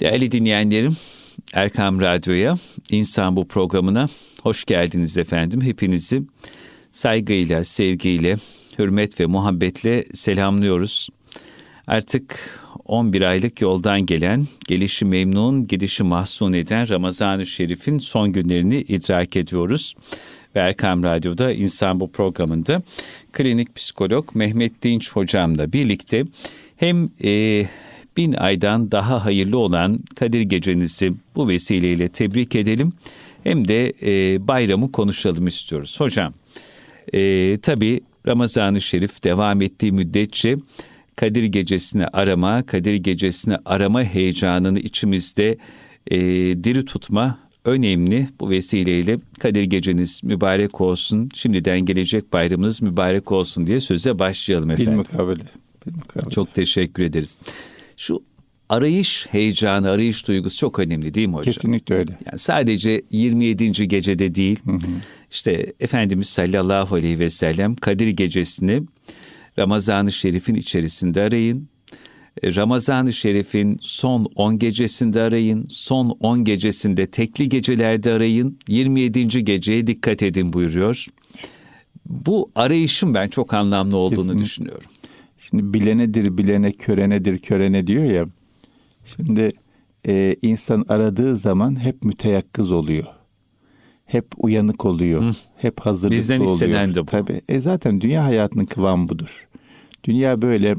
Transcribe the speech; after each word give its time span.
Değerli 0.00 0.32
dinleyenlerim, 0.32 0.96
Erkam 1.52 2.00
Radyo'ya, 2.00 2.54
İnsan 2.90 3.36
Bu 3.36 3.48
programına 3.48 4.06
hoş 4.42 4.64
geldiniz 4.64 5.18
efendim. 5.18 5.60
Hepinizi 5.60 6.22
saygıyla, 6.92 7.64
sevgiyle, 7.64 8.36
hürmet 8.78 9.20
ve 9.20 9.26
muhabbetle 9.26 10.04
selamlıyoruz. 10.14 11.08
Artık 11.86 12.60
11 12.84 13.22
aylık 13.22 13.60
yoldan 13.60 14.06
gelen, 14.06 14.46
gelişi 14.68 15.04
memnun, 15.04 15.66
gidişi 15.66 16.02
mahzun 16.02 16.52
eden 16.52 16.88
Ramazan-ı 16.88 17.46
Şerif'in 17.46 17.98
son 17.98 18.32
günlerini 18.32 18.80
idrak 18.80 19.36
ediyoruz. 19.36 19.94
Ve 20.54 20.60
Erkam 20.60 21.02
Radyo'da 21.02 21.52
İnsan 21.52 22.00
Bu 22.00 22.12
programında 22.12 22.82
klinik 23.32 23.76
psikolog 23.76 24.34
Mehmet 24.34 24.82
Dinç 24.82 25.12
hocamla 25.12 25.72
birlikte 25.72 26.24
hem 26.76 27.10
e, 27.24 27.66
bin 28.18 28.32
aydan 28.32 28.90
daha 28.92 29.24
hayırlı 29.24 29.58
olan 29.58 30.00
Kadir 30.16 30.40
Gecenizi 30.40 31.10
bu 31.36 31.48
vesileyle 31.48 32.08
tebrik 32.08 32.54
edelim. 32.54 32.92
Hem 33.44 33.68
de 33.68 33.92
e, 34.02 34.48
bayramı 34.48 34.92
konuşalım 34.92 35.46
istiyoruz. 35.46 36.00
Hocam, 36.00 36.34
e, 37.12 37.56
tabii 37.62 38.00
Ramazan-ı 38.26 38.80
Şerif 38.80 39.24
devam 39.24 39.62
ettiği 39.62 39.92
müddetçe 39.92 40.54
Kadir 41.16 41.44
Gecesi'ni 41.44 42.06
arama, 42.06 42.62
Kadir 42.62 42.94
Gecesi'ni 42.94 43.56
arama 43.64 44.04
heyecanını 44.04 44.80
içimizde 44.80 45.56
e, 46.10 46.18
diri 46.64 46.84
tutma 46.84 47.38
önemli. 47.64 48.28
Bu 48.40 48.50
vesileyle 48.50 49.16
Kadir 49.38 49.62
Geceniz 49.62 50.24
mübarek 50.24 50.80
olsun, 50.80 51.30
şimdiden 51.34 51.80
gelecek 51.80 52.32
bayramınız 52.32 52.82
mübarek 52.82 53.32
olsun 53.32 53.66
diye 53.66 53.80
söze 53.80 54.18
başlayalım 54.18 54.70
efendim. 54.70 54.92
Bilmukabele. 54.92 55.42
Bilmukabele. 55.86 56.30
Çok 56.30 56.54
teşekkür 56.54 57.02
ederiz. 57.02 57.36
Şu 57.98 58.22
arayış 58.68 59.26
heyecanı, 59.30 59.90
arayış 59.90 60.28
duygusu 60.28 60.58
çok 60.58 60.78
önemli 60.78 61.14
değil 61.14 61.28
mi 61.28 61.34
hocam? 61.34 61.52
Kesinlikle 61.52 61.94
öyle. 61.94 62.18
Yani 62.26 62.38
sadece 62.38 63.02
27. 63.10 63.88
gecede 63.88 64.34
değil, 64.34 64.58
hı 64.64 64.72
hı. 64.72 64.80
işte 65.30 65.72
Efendimiz 65.80 66.28
sallallahu 66.28 66.94
aleyhi 66.94 67.18
ve 67.18 67.30
sellem 67.30 67.76
Kadir 67.76 68.08
gecesini 68.08 68.82
Ramazan-ı 69.58 70.12
Şerif'in 70.12 70.54
içerisinde 70.54 71.22
arayın. 71.22 71.68
E, 72.42 72.54
Ramazan-ı 72.54 73.12
Şerif'in 73.12 73.78
son 73.82 74.24
10 74.34 74.58
gecesinde 74.58 75.22
arayın, 75.22 75.66
son 75.68 76.16
10 76.20 76.44
gecesinde 76.44 77.06
tekli 77.06 77.48
gecelerde 77.48 78.12
arayın, 78.12 78.58
27. 78.68 79.44
geceye 79.44 79.86
dikkat 79.86 80.22
edin 80.22 80.52
buyuruyor. 80.52 81.06
Bu 82.06 82.50
arayışın 82.54 83.14
ben 83.14 83.28
çok 83.28 83.54
anlamlı 83.54 83.96
olduğunu 83.96 84.16
Kesinlikle. 84.16 84.44
düşünüyorum. 84.44 84.90
Şimdi 85.50 85.74
bilenedir 85.74 86.38
bilene, 86.38 86.72
körenedir 86.72 87.38
körene 87.38 87.86
diyor 87.86 88.04
ya. 88.04 88.26
Şimdi 89.16 89.52
e, 90.06 90.36
insan 90.42 90.84
aradığı 90.88 91.36
zaman 91.36 91.84
hep 91.84 92.02
müteyakkız 92.02 92.72
oluyor. 92.72 93.06
Hep 94.04 94.26
uyanık 94.36 94.84
oluyor. 94.84 95.22
Hı. 95.22 95.34
Hep 95.56 95.80
hazırlıklı 95.80 96.18
Bizden 96.18 96.40
oluyor. 96.40 96.60
Bizden 96.60 96.94
de 96.94 97.00
bu. 97.00 97.06
Tabii. 97.06 97.40
E 97.48 97.60
zaten 97.60 98.00
dünya 98.00 98.24
hayatının 98.24 98.64
kıvamı 98.64 99.08
budur. 99.08 99.48
Dünya 100.04 100.42
böyle 100.42 100.76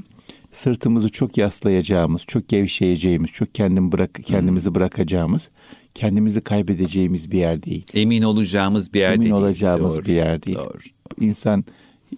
sırtımızı 0.51 1.09
çok 1.09 1.37
yaslayacağımız, 1.37 2.21
çok 2.27 2.47
gevşeyeceğimiz, 2.47 3.31
çok 3.31 3.55
kendim 3.55 3.91
bırak 3.91 4.13
kendimizi 4.25 4.75
bırakacağımız, 4.75 5.49
kendimizi 5.95 6.41
kaybedeceğimiz 6.41 7.31
bir 7.31 7.37
yer 7.37 7.63
değil. 7.63 7.85
Emin 7.93 8.21
olacağımız 8.21 8.93
bir 8.93 8.99
yer 8.99 9.13
Emin 9.13 9.21
değil. 9.21 9.33
Emin 9.33 9.43
olacağımız 9.43 9.95
Doğru. 9.95 10.05
bir 10.05 10.13
yer 10.13 10.43
değil. 10.43 10.57
Doğru. 10.57 10.79
İnsan 11.19 11.65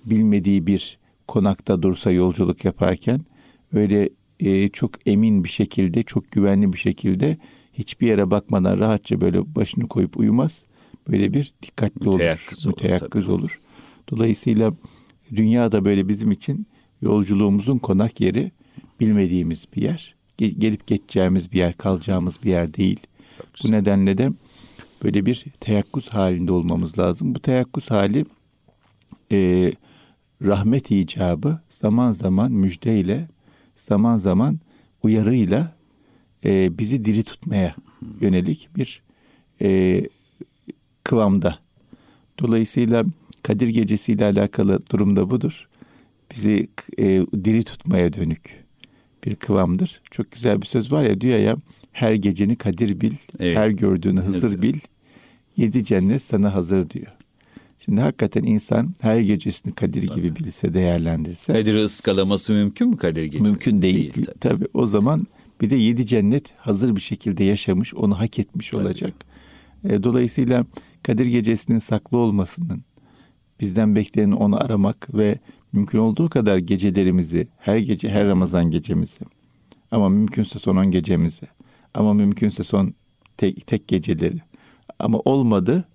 bilmediği 0.05 0.67
bir 0.67 1.00
konakta 1.31 1.81
dursa 1.81 2.11
yolculuk 2.11 2.65
yaparken 2.65 3.21
öyle 3.73 4.09
e, 4.39 4.69
çok 4.69 4.91
emin 5.05 5.43
bir 5.43 5.49
şekilde, 5.49 6.03
çok 6.03 6.31
güvenli 6.31 6.73
bir 6.73 6.77
şekilde 6.77 7.37
hiçbir 7.73 8.07
yere 8.07 8.31
bakmadan 8.31 8.79
rahatça 8.79 9.21
böyle 9.21 9.55
başını 9.55 9.87
koyup 9.87 10.17
uyumaz. 10.17 10.65
Böyle 11.07 11.33
bir 11.33 11.53
dikkatli 11.63 12.09
müteyakkız 12.09 12.65
olur, 12.65 12.73
müteyakkız 12.73 13.29
olur. 13.29 13.39
olur. 13.39 13.61
Dolayısıyla 14.09 14.73
dünya 15.35 15.71
da 15.71 15.85
böyle 15.85 16.07
bizim 16.07 16.31
için 16.31 16.67
yolculuğumuzun 17.01 17.77
konak 17.77 18.21
yeri 18.21 18.51
bilmediğimiz 18.99 19.65
bir 19.75 19.81
yer. 19.81 20.15
Gelip 20.37 20.87
geçeceğimiz 20.87 21.51
bir 21.51 21.57
yer, 21.57 21.73
kalacağımız 21.73 22.43
bir 22.43 22.49
yer 22.49 22.73
değil. 22.73 22.99
Bu 23.63 23.71
nedenle 23.71 24.17
de 24.17 24.31
böyle 25.03 25.25
bir 25.25 25.45
teyakkuz 25.59 26.09
halinde 26.09 26.51
olmamız 26.51 26.99
lazım. 26.99 27.35
Bu 27.35 27.39
teyakkuz 27.39 27.91
hali 27.91 28.25
e, 29.31 29.71
rahmet 30.41 30.91
icabı 30.91 31.59
zaman 31.69 32.11
zaman 32.11 32.51
müjdeyle, 32.51 33.27
zaman 33.75 34.17
zaman 34.17 34.59
uyarıyla 35.03 35.75
e, 36.45 36.77
bizi 36.77 37.05
diri 37.05 37.23
tutmaya 37.23 37.75
yönelik 38.21 38.69
bir 38.75 39.01
e, 39.61 40.01
kıvamda. 41.03 41.59
Dolayısıyla 42.39 43.05
Kadir 43.43 43.67
Gecesi 43.67 44.13
ile 44.13 44.25
alakalı 44.25 44.79
durumda 44.91 45.29
budur. 45.29 45.67
Bizi 46.31 46.67
e, 46.97 47.05
diri 47.43 47.63
tutmaya 47.63 48.13
dönük 48.13 48.65
bir 49.25 49.35
kıvamdır. 49.35 50.01
Çok 50.11 50.31
güzel 50.31 50.61
bir 50.61 50.67
söz 50.67 50.91
var 50.91 51.03
ya 51.03 51.21
diyor 51.21 51.39
ya 51.39 51.55
her 51.91 52.13
geceni 52.13 52.55
Kadir 52.55 53.01
bil, 53.01 53.13
evet. 53.39 53.57
her 53.57 53.69
gördüğünü 53.69 54.19
Hızır 54.21 54.61
bil, 54.61 54.79
yedi 55.57 55.83
cennet 55.83 56.21
sana 56.21 56.53
hazır 56.53 56.89
diyor. 56.89 57.07
Şimdi 57.85 58.01
hakikaten 58.01 58.43
insan 58.43 58.93
her 59.01 59.19
gecesini 59.19 59.75
Kadir 59.75 60.07
tabii. 60.07 60.15
gibi 60.21 60.35
bilse, 60.35 60.73
değerlendirse. 60.73 61.53
Kadir'i 61.53 61.83
ıskalaması 61.83 62.53
mümkün 62.53 62.89
mü 62.89 62.97
Kadir 62.97 63.23
gecesi? 63.23 63.43
Mümkün 63.43 63.81
değil. 63.81 64.13
değil 64.15 64.25
tabii. 64.25 64.39
tabii. 64.39 64.67
O 64.73 64.87
zaman 64.87 65.27
bir 65.61 65.69
de 65.69 65.75
yedi 65.75 66.05
cennet 66.05 66.53
hazır 66.57 66.95
bir 66.95 67.01
şekilde 67.01 67.43
yaşamış, 67.43 67.95
onu 67.95 68.19
hak 68.19 68.39
etmiş 68.39 68.69
tabii. 68.69 68.81
olacak. 68.81 69.13
E, 69.89 70.03
dolayısıyla 70.03 70.65
Kadir 71.03 71.25
gecesinin 71.25 71.79
saklı 71.79 72.17
olmasının, 72.17 72.83
bizden 73.59 73.95
bekleyen 73.95 74.31
onu 74.31 74.63
aramak 74.63 75.13
ve 75.13 75.39
mümkün 75.73 75.99
olduğu 75.99 76.29
kadar 76.29 76.57
gecelerimizi, 76.57 77.47
her 77.57 77.77
gece, 77.77 78.09
her 78.09 78.27
Ramazan 78.27 78.71
gecemizi, 78.71 79.25
ama 79.91 80.09
mümkünse 80.09 80.59
son 80.59 80.75
on 80.75 80.91
gecemizi, 80.91 81.47
ama 81.93 82.13
mümkünse 82.13 82.63
son 82.63 82.93
tek, 83.37 83.67
tek 83.67 83.87
geceleri, 83.87 84.41
ama 84.99 85.19
olmadı 85.19 85.87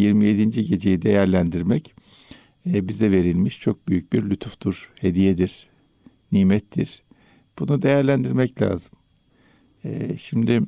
27. 0.00 0.64
geceyi 0.64 1.02
değerlendirmek 1.02 1.94
e, 2.66 2.88
bize 2.88 3.10
verilmiş 3.10 3.60
çok 3.60 3.88
büyük 3.88 4.12
bir 4.12 4.30
lütuftur, 4.30 4.90
hediyedir, 5.00 5.68
nimettir. 6.32 7.02
Bunu 7.58 7.82
değerlendirmek 7.82 8.62
lazım. 8.62 8.92
E, 9.84 10.16
şimdi 10.16 10.60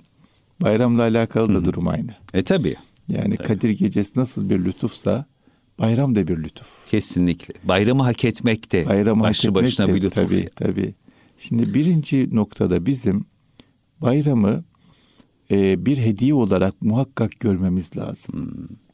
bayramla 0.62 1.02
alakalı 1.02 1.54
da 1.54 1.64
durum 1.64 1.88
aynı. 1.88 2.14
E 2.34 2.42
tabi. 2.42 2.76
Yani 3.08 3.36
tabii. 3.36 3.46
Kadir 3.46 3.70
Gecesi 3.70 4.18
nasıl 4.18 4.50
bir 4.50 4.64
lütufsa 4.64 5.26
bayram 5.78 6.14
da 6.14 6.28
bir 6.28 6.42
lütuf. 6.42 6.88
Kesinlikle. 6.88 7.54
Bayramı 7.64 8.02
hak 8.02 8.24
etmek 8.24 8.72
de 8.72 8.86
Bayramı 8.86 9.22
başlı 9.22 9.48
hak 9.48 9.54
başına 9.54 9.88
de, 9.88 9.94
bir 9.94 10.02
lütuf. 10.02 10.14
Tabii 10.14 10.48
tabii. 10.56 10.94
Şimdi 11.38 11.74
birinci 11.74 12.34
noktada 12.34 12.86
bizim 12.86 13.24
bayramı 14.00 14.64
e, 15.50 15.86
bir 15.86 15.98
hediye 15.98 16.34
olarak 16.34 16.82
muhakkak 16.82 17.40
görmemiz 17.40 17.96
lazım. 17.96 18.34
Hmm 18.34 18.89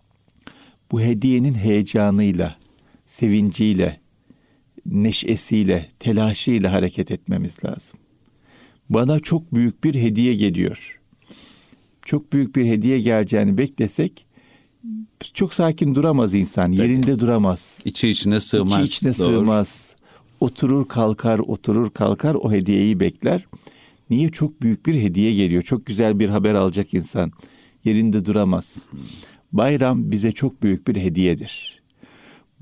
bu 0.93 1.01
hediyenin 1.01 1.55
heyecanıyla, 1.55 2.57
sevinciyle, 3.07 4.01
neşesiyle, 4.87 5.89
telaşıyla 5.99 6.73
hareket 6.73 7.11
etmemiz 7.11 7.57
lazım. 7.65 7.99
Bana 8.91 9.21
çok 9.21 9.55
büyük 9.55 9.85
bir 9.85 9.95
hediye 9.95 10.35
geliyor. 10.35 11.01
Çok 12.05 12.33
büyük 12.33 12.57
bir 12.57 12.67
hediye 12.67 13.01
geleceğini 13.01 13.59
beklesek 13.59 14.27
çok 15.35 15.55
sakin 15.55 15.95
duramaz 15.95 16.35
insan. 16.35 16.73
Tabii. 16.73 16.83
Yerinde 16.83 17.19
duramaz. 17.19 17.81
İçi 17.85 18.09
içine 18.09 18.41
sığmaz. 18.41 18.85
İçi 18.85 18.97
içine 18.97 19.27
Doğru. 19.27 19.39
sığmaz. 19.39 19.97
Oturur 20.41 20.89
kalkar, 20.89 21.39
oturur 21.39 21.91
kalkar 21.91 22.35
o 22.35 22.53
hediyeyi 22.53 23.01
bekler. 23.01 23.47
Niye? 24.11 24.29
Çok 24.29 24.63
büyük 24.63 24.87
bir 24.87 24.95
hediye 24.95 25.35
geliyor. 25.35 25.63
Çok 25.63 25.87
güzel 25.87 26.19
bir 26.19 26.29
haber 26.29 26.55
alacak 26.55 26.95
insan. 26.95 27.33
Yerinde 27.85 28.25
duramaz. 28.25 28.87
Hmm. 28.91 29.01
Bayram 29.57 30.11
bize 30.11 30.33
çok 30.33 30.63
büyük 30.63 30.89
bir 30.89 30.97
hediyedir. 30.97 31.83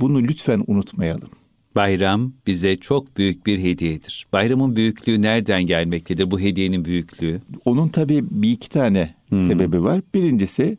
Bunu 0.00 0.23
lütfen 0.23 0.64
unutmayalım. 0.67 1.29
Bayram 1.76 2.32
bize 2.46 2.76
çok 2.76 3.17
büyük 3.17 3.46
bir 3.46 3.58
hediyedir. 3.58 4.26
Bayramın 4.32 4.76
büyüklüğü 4.76 5.23
nereden 5.23 5.67
gelmektedir? 5.67 6.31
Bu 6.31 6.41
hediyenin 6.41 6.85
büyüklüğü. 6.85 7.41
Onun 7.64 7.88
tabii 7.88 8.25
bir 8.31 8.50
iki 8.50 8.69
tane 8.69 9.14
hmm. 9.29 9.46
sebebi 9.46 9.82
var. 9.82 10.00
Birincisi 10.14 10.79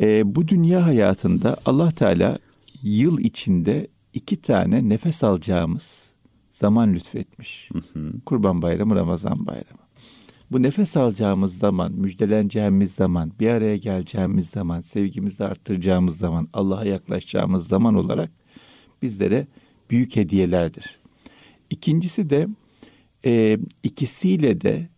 e, 0.00 0.34
bu 0.34 0.48
dünya 0.48 0.86
hayatında 0.86 1.56
Allah 1.66 1.90
Teala 1.90 2.38
yıl 2.82 3.18
içinde 3.18 3.86
iki 4.14 4.42
tane 4.42 4.88
nefes 4.88 5.24
alacağımız 5.24 6.10
zaman 6.50 6.94
lütfetmiş. 6.94 7.70
Hı 7.92 8.12
Kurban 8.26 8.62
Bayramı, 8.62 8.94
Ramazan 8.94 9.46
Bayramı 9.46 9.83
bu 10.50 10.62
nefes 10.62 10.96
alacağımız 10.96 11.58
zaman, 11.58 11.92
müjdeleneceğimiz 11.92 12.94
zaman, 12.94 13.32
bir 13.40 13.48
araya 13.48 13.76
geleceğimiz 13.76 14.50
zaman, 14.50 14.80
sevgimizi 14.80 15.44
arttıracağımız 15.44 16.18
zaman, 16.18 16.48
Allah'a 16.52 16.84
yaklaşacağımız 16.84 17.68
zaman 17.68 17.94
olarak 17.94 18.30
bizlere 19.02 19.46
büyük 19.90 20.16
hediyelerdir. 20.16 20.98
İkincisi 21.70 22.30
de 22.30 22.48
e, 23.24 23.58
ikisiyle 23.82 24.60
de 24.60 24.88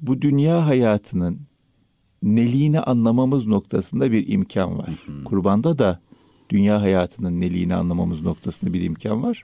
bu 0.00 0.22
dünya 0.22 0.66
hayatının 0.66 1.40
neliğini 2.22 2.80
anlamamız 2.80 3.46
noktasında 3.46 4.12
bir 4.12 4.28
imkan 4.28 4.78
var. 4.78 4.88
Hı 5.06 5.12
hı. 5.12 5.24
Kurbanda 5.24 5.78
da 5.78 6.00
dünya 6.50 6.80
hayatının 6.80 7.40
neliğini 7.40 7.74
anlamamız 7.74 8.22
noktasında 8.22 8.72
bir 8.72 8.82
imkan 8.82 9.22
var. 9.22 9.42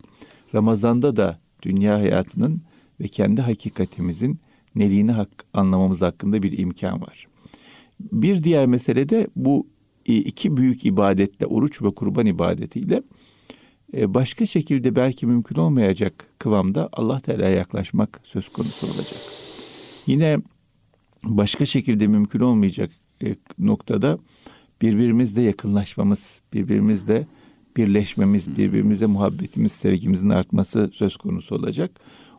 Ramazanda 0.55 1.17
da 1.17 1.39
dünya 1.63 1.95
hayatının 1.95 2.63
ve 3.01 3.09
kendi 3.09 3.41
hakikatimizin 3.41 4.41
neliğini 4.77 5.13
hak, 5.13 5.45
anlamamız 5.55 6.03
hakkında 6.03 6.43
bir 6.43 6.59
imkan 6.59 7.01
var. 7.01 7.27
Bir 8.01 8.43
diğer 8.43 8.67
mesele 8.67 9.09
de 9.09 9.29
bu 9.37 9.67
iki 10.05 10.57
büyük 10.57 10.87
ibadetle, 10.87 11.47
oruç 11.47 11.83
ve 11.83 11.95
kurban 11.95 12.27
ibadetiyle 12.27 13.03
e, 13.97 14.15
başka 14.15 14.47
şekilde 14.47 14.97
belki 14.97 15.27
mümkün 15.27 15.57
olmayacak 15.57 16.27
kıvamda 16.39 16.89
Allah 16.93 17.21
Teala'ya 17.21 17.57
yaklaşmak 17.57 18.21
söz 18.25 18.49
konusu 18.49 18.87
olacak. 18.87 19.21
Yine 20.07 20.39
başka 21.25 21.67
şekilde 21.67 22.07
mümkün 22.07 22.41
olmayacak 22.41 22.91
e, 23.25 23.37
noktada 23.59 24.19
birbirimizle 24.83 25.43
yakınlaşmamız, 25.43 26.43
birbirimizle 26.53 27.27
birleşmemiz, 27.77 28.57
birbirimize 28.57 29.07
muhabbetimiz, 29.07 29.73
sevgimizin 29.73 30.31
artması 30.31 30.91
söz 30.93 31.17
konusu 31.17 31.55
olacak. 31.55 31.91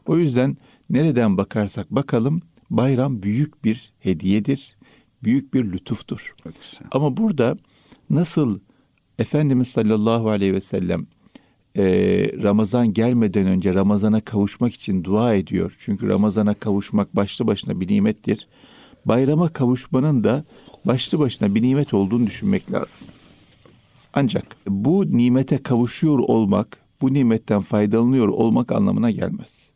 O 0.05 0.17
yüzden 0.17 0.57
nereden 0.89 1.37
bakarsak 1.37 1.91
bakalım 1.91 2.41
bayram 2.69 3.23
büyük 3.23 3.63
bir 3.65 3.93
hediyedir, 3.99 4.77
büyük 5.23 5.53
bir 5.53 5.71
lütuftur. 5.71 6.35
Ama 6.91 7.17
burada 7.17 7.57
nasıl 8.09 8.59
Efendimiz 9.19 9.67
sallallahu 9.67 10.29
aleyhi 10.29 10.53
ve 10.53 10.61
sellem 10.61 11.07
e, 11.77 11.83
Ramazan 12.43 12.93
gelmeden 12.93 13.47
önce 13.47 13.73
Ramazan'a 13.73 14.21
kavuşmak 14.21 14.73
için 14.73 15.03
dua 15.03 15.33
ediyor. 15.33 15.75
Çünkü 15.79 16.07
Ramazan'a 16.09 16.53
kavuşmak 16.53 17.15
başlı 17.15 17.47
başına 17.47 17.79
bir 17.79 17.87
nimettir. 17.87 18.47
Bayrama 19.05 19.49
kavuşmanın 19.49 20.23
da 20.23 20.45
başlı 20.85 21.19
başına 21.19 21.55
bir 21.55 21.61
nimet 21.61 21.93
olduğunu 21.93 22.27
düşünmek 22.27 22.71
lazım. 22.71 22.99
Ancak 24.13 24.57
bu 24.67 25.17
nimete 25.17 25.57
kavuşuyor 25.57 26.19
olmak, 26.19 26.77
bu 27.01 27.13
nimetten 27.13 27.61
faydalanıyor 27.61 28.27
olmak 28.27 28.71
anlamına 28.71 29.11
gelmez. 29.11 29.66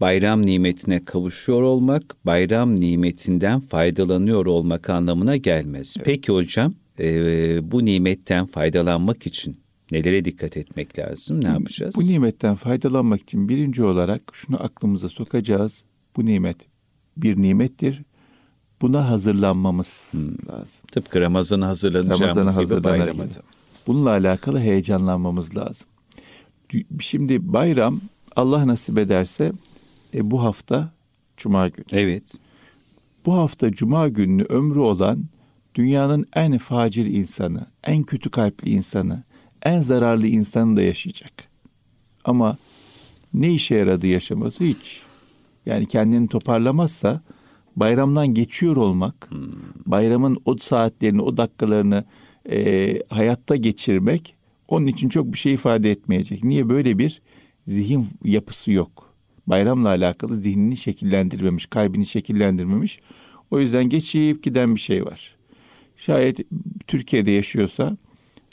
Bayram 0.00 0.46
nimetine 0.46 1.04
kavuşuyor 1.04 1.62
olmak, 1.62 2.16
bayram 2.26 2.80
nimetinden 2.80 3.60
faydalanıyor 3.60 4.46
olmak 4.46 4.90
anlamına 4.90 5.36
gelmez. 5.36 5.94
Evet. 5.96 6.06
Peki 6.06 6.32
hocam, 6.32 6.74
e, 7.00 7.72
bu 7.72 7.84
nimetten 7.84 8.46
faydalanmak 8.46 9.26
için 9.26 9.60
nelere 9.92 10.24
dikkat 10.24 10.56
etmek 10.56 10.98
lazım? 10.98 11.44
Ne 11.44 11.48
yapacağız? 11.48 11.94
Bu 11.96 12.00
nimetten 12.00 12.54
faydalanmak 12.54 13.20
için 13.20 13.48
birinci 13.48 13.84
olarak 13.84 14.22
şunu 14.32 14.62
aklımıza 14.62 15.08
sokacağız. 15.08 15.84
Bu 16.16 16.26
nimet 16.26 16.56
bir 17.16 17.36
nimettir. 17.36 18.02
Buna 18.82 19.10
hazırlanmamız 19.10 20.08
hmm. 20.10 20.48
lazım. 20.48 20.86
Tıpkı 20.92 21.20
Ramazan'a 21.20 21.66
hazırlanacağımız 21.66 22.36
Ramazan'a 22.36 22.64
gibi 22.64 22.84
bayrama 22.84 23.24
da. 23.24 23.42
Bununla 23.86 24.10
alakalı 24.10 24.60
heyecanlanmamız 24.60 25.56
lazım. 25.56 25.88
Şimdi 27.00 27.52
bayram 27.52 28.00
Allah 28.36 28.66
nasip 28.66 28.98
ederse 28.98 29.52
e, 30.14 30.30
bu 30.30 30.42
hafta 30.42 30.92
Cuma 31.36 31.68
günü. 31.68 31.86
Evet. 31.92 32.34
Bu 33.26 33.34
hafta 33.34 33.72
Cuma 33.72 34.08
günü 34.08 34.42
ömrü 34.42 34.78
olan 34.78 35.24
dünyanın 35.74 36.26
en 36.34 36.58
facir 36.58 37.06
insanı, 37.06 37.66
en 37.84 38.02
kötü 38.02 38.30
kalpli 38.30 38.70
insanı, 38.70 39.22
en 39.62 39.80
zararlı 39.80 40.26
insanı 40.26 40.76
da 40.76 40.82
yaşayacak. 40.82 41.32
Ama 42.24 42.58
ne 43.34 43.52
işe 43.52 43.74
yaradı 43.74 44.06
yaşaması 44.06 44.64
hiç. 44.64 45.02
Yani 45.66 45.86
kendini 45.86 46.28
toparlamazsa 46.28 47.22
bayramdan 47.76 48.34
geçiyor 48.34 48.76
olmak, 48.76 49.30
hmm. 49.30 49.52
bayramın 49.86 50.38
o 50.44 50.56
saatlerini, 50.56 51.22
o 51.22 51.36
dakikalarını 51.36 52.04
e, 52.50 52.98
hayatta 53.08 53.56
geçirmek 53.56 54.34
onun 54.68 54.86
için 54.86 55.08
çok 55.08 55.32
bir 55.32 55.38
şey 55.38 55.54
ifade 55.54 55.90
etmeyecek. 55.90 56.44
Niye 56.44 56.68
böyle 56.68 56.98
bir 56.98 57.22
zihin 57.66 58.08
yapısı 58.24 58.72
yok? 58.72 59.09
Bayramla 59.50 59.88
alakalı 59.88 60.36
zihnini 60.36 60.76
şekillendirmemiş, 60.76 61.66
kalbini 61.66 62.06
şekillendirmemiş. 62.06 63.00
O 63.50 63.60
yüzden 63.60 63.88
geçip 63.88 64.42
giden 64.42 64.74
bir 64.74 64.80
şey 64.80 65.04
var. 65.04 65.36
Şayet 65.96 66.40
Türkiye'de 66.86 67.30
yaşıyorsa 67.30 67.96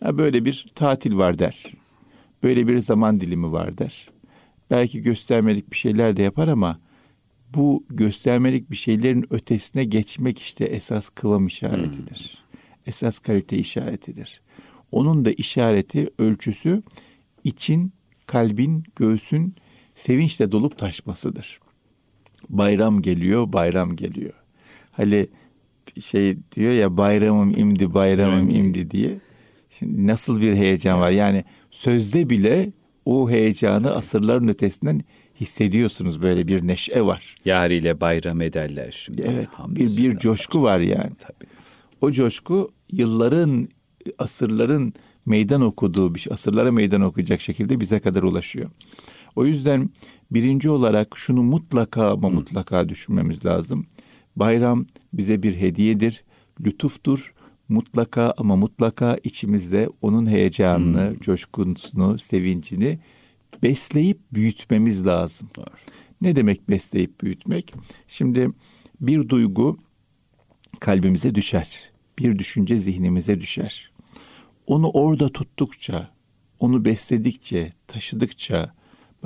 ha 0.04 0.18
böyle 0.18 0.46
bir 0.46 0.66
tatil 0.76 1.18
var 1.18 1.40
der. 1.40 1.64
Böyle 2.44 2.68
bir 2.68 2.80
zaman 2.80 3.20
dilimi 3.20 3.52
var 3.52 3.78
der. 3.78 4.10
Belki 4.70 5.02
göstermelik 5.02 5.72
bir 5.72 5.78
şeyler 5.78 6.18
de 6.18 6.22
yapar 6.22 6.48
ama 6.48 6.80
bu 7.54 7.86
göstermelik 7.90 8.72
bir 8.72 8.76
şeylerin 8.76 9.26
ötesine 9.30 9.84
geçmek 9.84 10.40
işte 10.40 10.66
esas 10.66 11.10
kıvam 11.10 11.48
işaretidir. 11.48 12.38
Hmm. 12.52 12.60
Esas 12.88 13.20
kalite 13.20 13.58
işaretidir. 13.58 14.42
Onun 14.92 15.26
da 15.26 15.32
işareti, 15.32 16.10
ölçüsü 16.18 16.84
için, 17.44 17.94
kalbin, 18.26 18.84
göğsün 18.96 19.56
sevinçle 19.98 20.52
dolup 20.52 20.78
taşmasıdır. 20.78 21.60
Bayram 22.50 23.02
geliyor, 23.02 23.54
bayram 23.54 23.96
geliyor. 23.96 24.34
Hani 24.92 25.28
şey 26.02 26.38
diyor 26.56 26.74
ya 26.74 26.98
bayramım 26.98 27.58
imdi, 27.58 27.94
bayramım 27.94 28.46
evet. 28.46 28.56
imdi 28.56 28.92
diye. 28.92 29.20
Şimdi 29.70 30.08
nasıl 30.08 30.42
bir 30.42 30.56
heyecan 30.56 31.00
var? 31.00 31.12
Yani 31.12 31.44
sözde 31.72 32.30
bile 32.30 32.72
o 33.06 33.30
heyecanı 33.30 33.96
asırların 33.96 34.48
ötesinden 34.48 35.02
hissediyorsunuz 35.42 36.22
böyle 36.22 36.48
bir 36.48 36.68
neşe 36.68 37.06
var. 37.06 37.36
Yariyle 37.46 38.02
bayram 38.02 38.42
ederler 38.42 38.92
şimdi. 39.06 39.22
Evet 39.22 39.50
bir, 39.68 39.98
bir 39.98 40.18
coşku 40.18 40.62
var 40.62 40.80
yani. 40.80 41.12
Tabii. 41.20 41.50
O 42.02 42.12
coşku 42.12 42.72
yılların, 42.92 43.68
asırların 44.18 44.94
meydan 45.26 45.62
okuduğu 45.62 46.16
bir 46.16 46.28
asırlara 46.32 46.72
meydan 46.72 47.02
okuyacak 47.02 47.42
şekilde 47.42 47.80
bize 47.80 48.00
kadar 48.00 48.24
ulaşıyor. 48.24 48.70
O 49.38 49.46
yüzden 49.46 49.90
birinci 50.32 50.70
olarak 50.70 51.18
şunu 51.18 51.44
mutlaka 51.44 52.12
ama 52.12 52.30
mutlaka 52.30 52.90
düşünmemiz 52.90 53.46
lazım. 53.46 53.88
Bayram 54.36 54.86
bize 55.14 55.44
bir 55.44 55.56
hediyedir, 55.56 56.24
lütuftur. 56.62 57.34
Mutlaka 57.70 58.34
ama 58.38 58.56
mutlaka 58.56 59.18
içimizde 59.24 59.90
onun 60.02 60.30
heyecanını, 60.30 61.10
hmm. 61.10 61.20
coşkusunu, 61.20 62.18
sevincini 62.18 63.00
besleyip 63.64 64.20
büyütmemiz 64.34 65.06
lazım. 65.06 65.50
Var. 65.58 65.86
Ne 66.22 66.36
demek 66.36 66.70
besleyip 66.70 67.22
büyütmek? 67.22 67.74
Şimdi 68.08 68.50
bir 69.02 69.30
duygu 69.30 69.78
kalbimize 70.80 71.36
düşer. 71.36 71.92
Bir 72.20 72.40
düşünce 72.40 72.78
zihnimize 72.78 73.40
düşer. 73.40 73.92
Onu 74.68 74.90
orada 74.90 75.30
tuttukça, 75.30 76.10
onu 76.60 76.86
besledikçe, 76.86 77.74
taşıdıkça, 77.88 78.78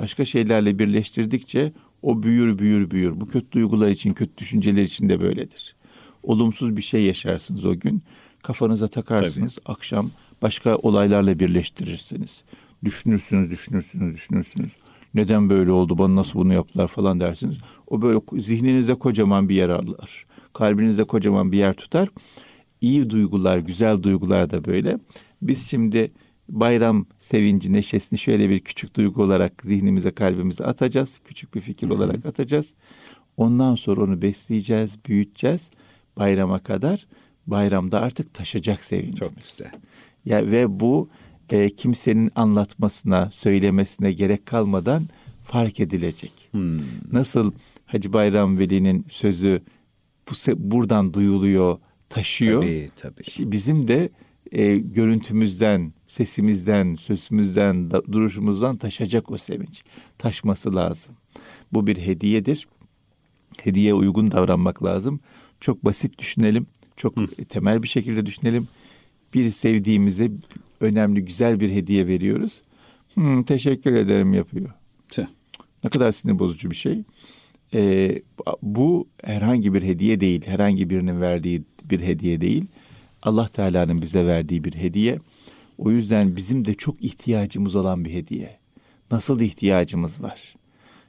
başka 0.02 0.24
şeylerle 0.24 0.78
birleştirdikçe 0.78 1.72
o 2.02 2.22
büyür 2.22 2.58
büyür 2.58 2.90
büyür. 2.90 3.20
Bu 3.20 3.28
kötü 3.28 3.52
duygular 3.52 3.90
için, 3.90 4.12
kötü 4.12 4.36
düşünceler 4.38 4.82
için 4.82 5.08
de 5.08 5.20
böyledir. 5.20 5.76
Olumsuz 6.22 6.76
bir 6.76 6.82
şey 6.82 7.04
yaşarsınız 7.04 7.64
o 7.64 7.78
gün. 7.78 8.02
Kafanıza 8.42 8.88
takarsınız. 8.88 9.54
Tabii. 9.54 9.74
Akşam 9.74 10.10
başka 10.42 10.76
olaylarla 10.76 11.38
birleştirirsiniz. 11.38 12.42
Düşünürsünüz, 12.84 13.50
düşünürsünüz, 13.50 14.14
düşünürsünüz. 14.14 14.70
Neden 15.14 15.50
böyle 15.50 15.70
oldu, 15.70 15.98
bana 15.98 16.16
nasıl 16.16 16.38
bunu 16.38 16.54
yaptılar 16.54 16.88
falan 16.88 17.20
dersiniz. 17.20 17.58
O 17.86 18.02
böyle 18.02 18.20
zihninizde 18.42 18.94
kocaman 18.94 19.48
bir 19.48 19.54
yer 19.54 19.68
alır. 19.68 20.26
Kalbinizde 20.52 21.04
kocaman 21.04 21.52
bir 21.52 21.58
yer 21.58 21.74
tutar. 21.74 22.08
İyi 22.80 23.10
duygular, 23.10 23.58
güzel 23.58 24.02
duygular 24.02 24.50
da 24.50 24.64
böyle. 24.64 24.98
Biz 25.42 25.70
şimdi 25.70 26.12
bayram 26.48 27.06
sevinci, 27.18 27.72
neşesini 27.72 28.18
şöyle 28.18 28.50
bir 28.50 28.60
küçük 28.60 28.96
duygu 28.96 29.22
olarak 29.22 29.52
zihnimize, 29.62 30.10
kalbimize 30.10 30.64
atacağız. 30.64 31.20
Küçük 31.24 31.54
bir 31.54 31.60
fikir 31.60 31.86
Hı-hı. 31.86 31.96
olarak 31.96 32.26
atacağız. 32.26 32.74
Ondan 33.36 33.74
sonra 33.74 34.02
onu 34.02 34.22
besleyeceğiz, 34.22 34.98
büyüteceğiz 35.08 35.70
bayrama 36.18 36.58
kadar. 36.58 37.06
Bayramda 37.46 38.00
artık 38.00 38.34
taşacak 38.34 38.84
sevincimiz. 38.84 39.18
Çok 39.18 39.36
güzel. 39.36 39.72
Ya 40.24 40.50
ve 40.50 40.80
bu 40.80 41.08
e, 41.50 41.70
kimsenin 41.70 42.30
anlatmasına, 42.34 43.30
söylemesine 43.30 44.12
gerek 44.12 44.46
kalmadan 44.46 45.08
fark 45.44 45.80
edilecek. 45.80 46.32
Hmm. 46.50 46.78
Nasıl 47.12 47.52
Hacı 47.86 48.12
Bayram 48.12 48.58
Veli'nin 48.58 49.06
sözü 49.08 49.62
bu 50.30 50.34
buradan 50.70 51.14
duyuluyor, 51.14 51.78
taşıyor. 52.08 52.62
Tabii, 52.62 52.90
tabii. 52.96 53.52
Bizim 53.52 53.88
de 53.88 54.08
e, 54.52 54.76
görüntümüzden, 54.76 55.92
sesimizden, 56.12 56.94
sözümüzden, 56.94 57.90
da, 57.90 58.12
duruşumuzdan 58.12 58.76
taşacak 58.76 59.30
o 59.30 59.38
sevinç. 59.38 59.82
Taşması 60.18 60.74
lazım. 60.74 61.14
Bu 61.72 61.86
bir 61.86 61.96
hediyedir. 61.96 62.68
Hediye 63.62 63.94
uygun 63.94 64.30
davranmak 64.30 64.84
lazım. 64.84 65.20
Çok 65.60 65.84
basit 65.84 66.18
düşünelim. 66.18 66.66
Çok 66.96 67.16
Hı. 67.16 67.26
temel 67.26 67.82
bir 67.82 67.88
şekilde 67.88 68.26
düşünelim. 68.26 68.68
Bir 69.34 69.50
sevdiğimize 69.50 70.30
önemli, 70.80 71.24
güzel 71.24 71.60
bir 71.60 71.70
hediye 71.70 72.06
veriyoruz. 72.06 72.62
Hmm, 73.14 73.42
teşekkür 73.42 73.92
ederim 73.92 74.34
yapıyor. 74.34 74.70
Tüh. 75.08 75.26
Ne 75.84 75.90
kadar 75.90 76.12
sinir 76.12 76.38
bozucu 76.38 76.70
bir 76.70 76.76
şey. 76.76 77.02
e, 77.74 78.14
bu 78.62 79.08
herhangi 79.24 79.74
bir 79.74 79.82
hediye 79.82 80.20
değil, 80.20 80.46
herhangi 80.46 80.90
birinin 80.90 81.20
verdiği 81.20 81.62
bir 81.84 82.00
hediye 82.00 82.40
değil. 82.40 82.64
Allah 83.22 83.48
Teala'nın 83.48 84.02
bize 84.02 84.26
verdiği 84.26 84.64
bir 84.64 84.74
hediye. 84.74 85.18
O 85.78 85.90
yüzden 85.90 86.36
bizim 86.36 86.64
de 86.64 86.74
çok 86.74 87.04
ihtiyacımız 87.04 87.74
olan 87.74 88.04
bir 88.04 88.12
hediye. 88.12 88.58
Nasıl 89.10 89.40
ihtiyacımız 89.40 90.22
var? 90.22 90.54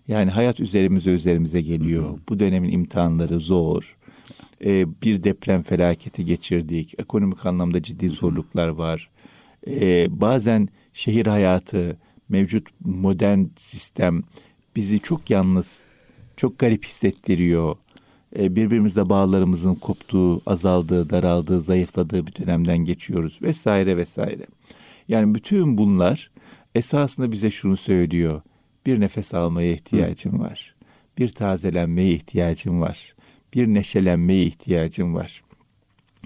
Yani 0.07 0.31
hayat 0.31 0.59
üzerimize 0.59 1.11
üzerimize 1.11 1.61
geliyor. 1.61 2.03
Hı 2.09 2.13
hı. 2.13 2.19
Bu 2.29 2.39
dönemin 2.39 2.71
imtihanları 2.71 3.39
zor. 3.39 3.97
Ee, 4.65 5.01
bir 5.01 5.23
deprem 5.23 5.63
felaketi 5.63 6.25
geçirdik. 6.25 6.93
Ekonomik 6.99 7.45
anlamda 7.45 7.81
ciddi 7.81 8.09
zorluklar 8.09 8.67
var. 8.67 9.09
Ee, 9.67 10.07
bazen 10.09 10.69
şehir 10.93 11.25
hayatı, 11.25 11.97
mevcut 12.29 12.67
modern 12.85 13.45
sistem 13.55 14.23
bizi 14.75 14.99
çok 14.99 15.29
yalnız, 15.29 15.83
çok 16.37 16.59
garip 16.59 16.85
hissettiriyor. 16.85 17.75
Ee, 18.39 18.55
birbirimizle 18.55 19.09
bağlarımızın 19.09 19.75
koptuğu, 19.75 20.41
azaldığı, 20.45 21.09
daraldığı, 21.09 21.61
zayıfladığı 21.61 22.27
bir 22.27 22.35
dönemden 22.35 22.77
geçiyoruz 22.77 23.39
vesaire 23.41 23.97
vesaire. 23.97 24.45
Yani 25.07 25.35
bütün 25.35 25.77
bunlar 25.77 26.31
esasında 26.75 27.31
bize 27.31 27.51
şunu 27.51 27.77
söylüyor. 27.77 28.41
Bir 28.85 28.99
nefes 28.99 29.33
almaya 29.33 29.71
ihtiyacım 29.71 30.39
var. 30.39 30.75
Bir 31.17 31.29
tazelenmeye 31.29 32.11
ihtiyacım 32.11 32.81
var. 32.81 33.13
Bir 33.53 33.67
neşelenmeye 33.67 34.43
ihtiyacım 34.43 35.15
var. 35.15 35.43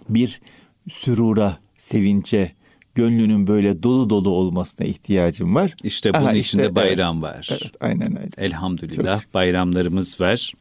Bir 0.09 0.41
sürura, 0.89 1.57
sevince, 1.77 2.51
gönlünün 2.95 3.47
böyle 3.47 3.83
dolu 3.83 4.09
dolu 4.09 4.29
olmasına 4.29 4.87
ihtiyacım 4.87 5.55
var. 5.55 5.75
İşte 5.83 6.13
bunun 6.13 6.23
Aha, 6.23 6.33
içinde 6.33 6.61
işte, 6.61 6.75
bayram 6.75 7.15
evet, 7.15 7.23
var. 7.23 7.49
Evet, 7.51 7.73
aynen 7.79 8.17
öyle. 8.17 8.29
Elhamdülillah 8.37 9.21
Çok. 9.21 9.33
bayramlarımız 9.33 10.21
var. 10.21 10.53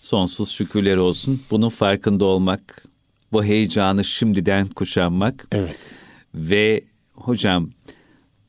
Sonsuz 0.00 0.50
şükürler 0.50 0.96
olsun. 0.96 1.40
Bunun 1.50 1.68
farkında 1.68 2.24
olmak, 2.24 2.84
bu 3.32 3.44
heyecanı 3.44 4.04
şimdiden 4.04 4.66
kuşanmak. 4.66 5.46
Evet. 5.52 5.90
Ve 6.34 6.84
hocam 7.14 7.70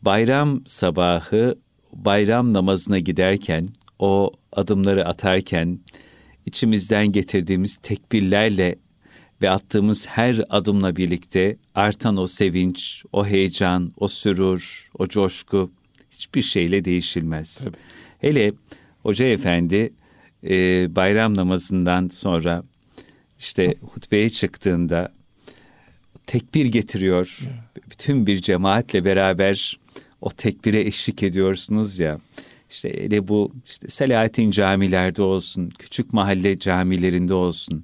bayram 0.02 0.62
sabahı 0.66 1.56
bayram 1.94 2.54
namazına 2.54 3.00
giderken 3.00 3.66
o 4.00 4.32
adımları 4.52 5.08
atarken 5.08 5.80
içimizden 6.46 7.12
getirdiğimiz 7.12 7.78
tekbirlerle 7.78 8.76
ve 9.42 9.50
attığımız 9.50 10.08
her 10.08 10.42
adımla 10.50 10.96
birlikte 10.96 11.58
artan 11.76 12.18
o 12.18 12.28
sevinç, 12.28 13.04
o 13.12 13.26
heyecan, 13.26 13.94
o 13.98 14.08
sürur, 14.08 14.90
o 15.00 15.08
coşku 15.08 15.72
hiçbir 16.12 16.42
şeyle 16.42 16.86
değişilmez. 16.86 17.64
Tabii. 17.64 17.78
Hele 18.20 18.54
Hoca 19.04 19.26
Efendi 19.26 19.94
e, 20.50 20.88
bayram 20.96 21.38
namazından 21.38 22.08
sonra 22.08 22.64
işte 23.40 23.76
hutbeye 23.82 24.30
çıktığında 24.30 25.12
tekbir 26.28 26.66
getiriyor. 26.66 27.40
Bütün 27.92 28.28
bir 28.28 28.42
cemaatle 28.42 29.06
beraber 29.06 29.80
o 30.22 30.30
tekbire 30.30 30.82
eşlik 30.82 31.24
ediyorsunuz 31.24 32.00
ya. 32.00 32.18
İşte 32.70 33.04
hele 33.04 33.28
bu 33.28 33.52
işte 33.66 33.88
Selahattin 33.88 34.52
camilerde 34.52 35.22
olsun, 35.22 35.70
küçük 35.80 36.14
mahalle 36.14 36.60
camilerinde 36.60 37.34
olsun. 37.34 37.84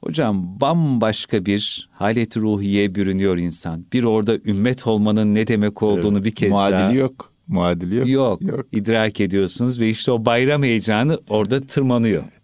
Hocam 0.00 0.60
bambaşka 0.60 1.46
bir 1.46 1.88
halet 1.92 2.36
ruhiye 2.36 2.94
bürünüyor 2.94 3.38
insan. 3.38 3.86
Bir 3.92 4.04
orada 4.04 4.38
ümmet 4.44 4.86
olmanın 4.86 5.34
ne 5.34 5.46
demek 5.46 5.82
olduğunu 5.82 6.16
evet. 6.16 6.24
bir 6.24 6.30
kez 6.30 6.50
Muadili 6.50 6.78
daha... 6.78 6.92
yok. 6.92 7.33
Muadili 7.48 7.96
yok. 7.96 8.08
Yok. 8.08 8.42
Yok. 8.42 8.66
İdrak 8.72 9.20
ediyorsunuz 9.20 9.80
ve 9.80 9.88
işte 9.88 10.12
o 10.12 10.24
bayram 10.24 10.62
heyecanı 10.62 11.18
orada 11.28 11.60
tırmanıyor. 11.60 12.22
Evet. 12.22 12.42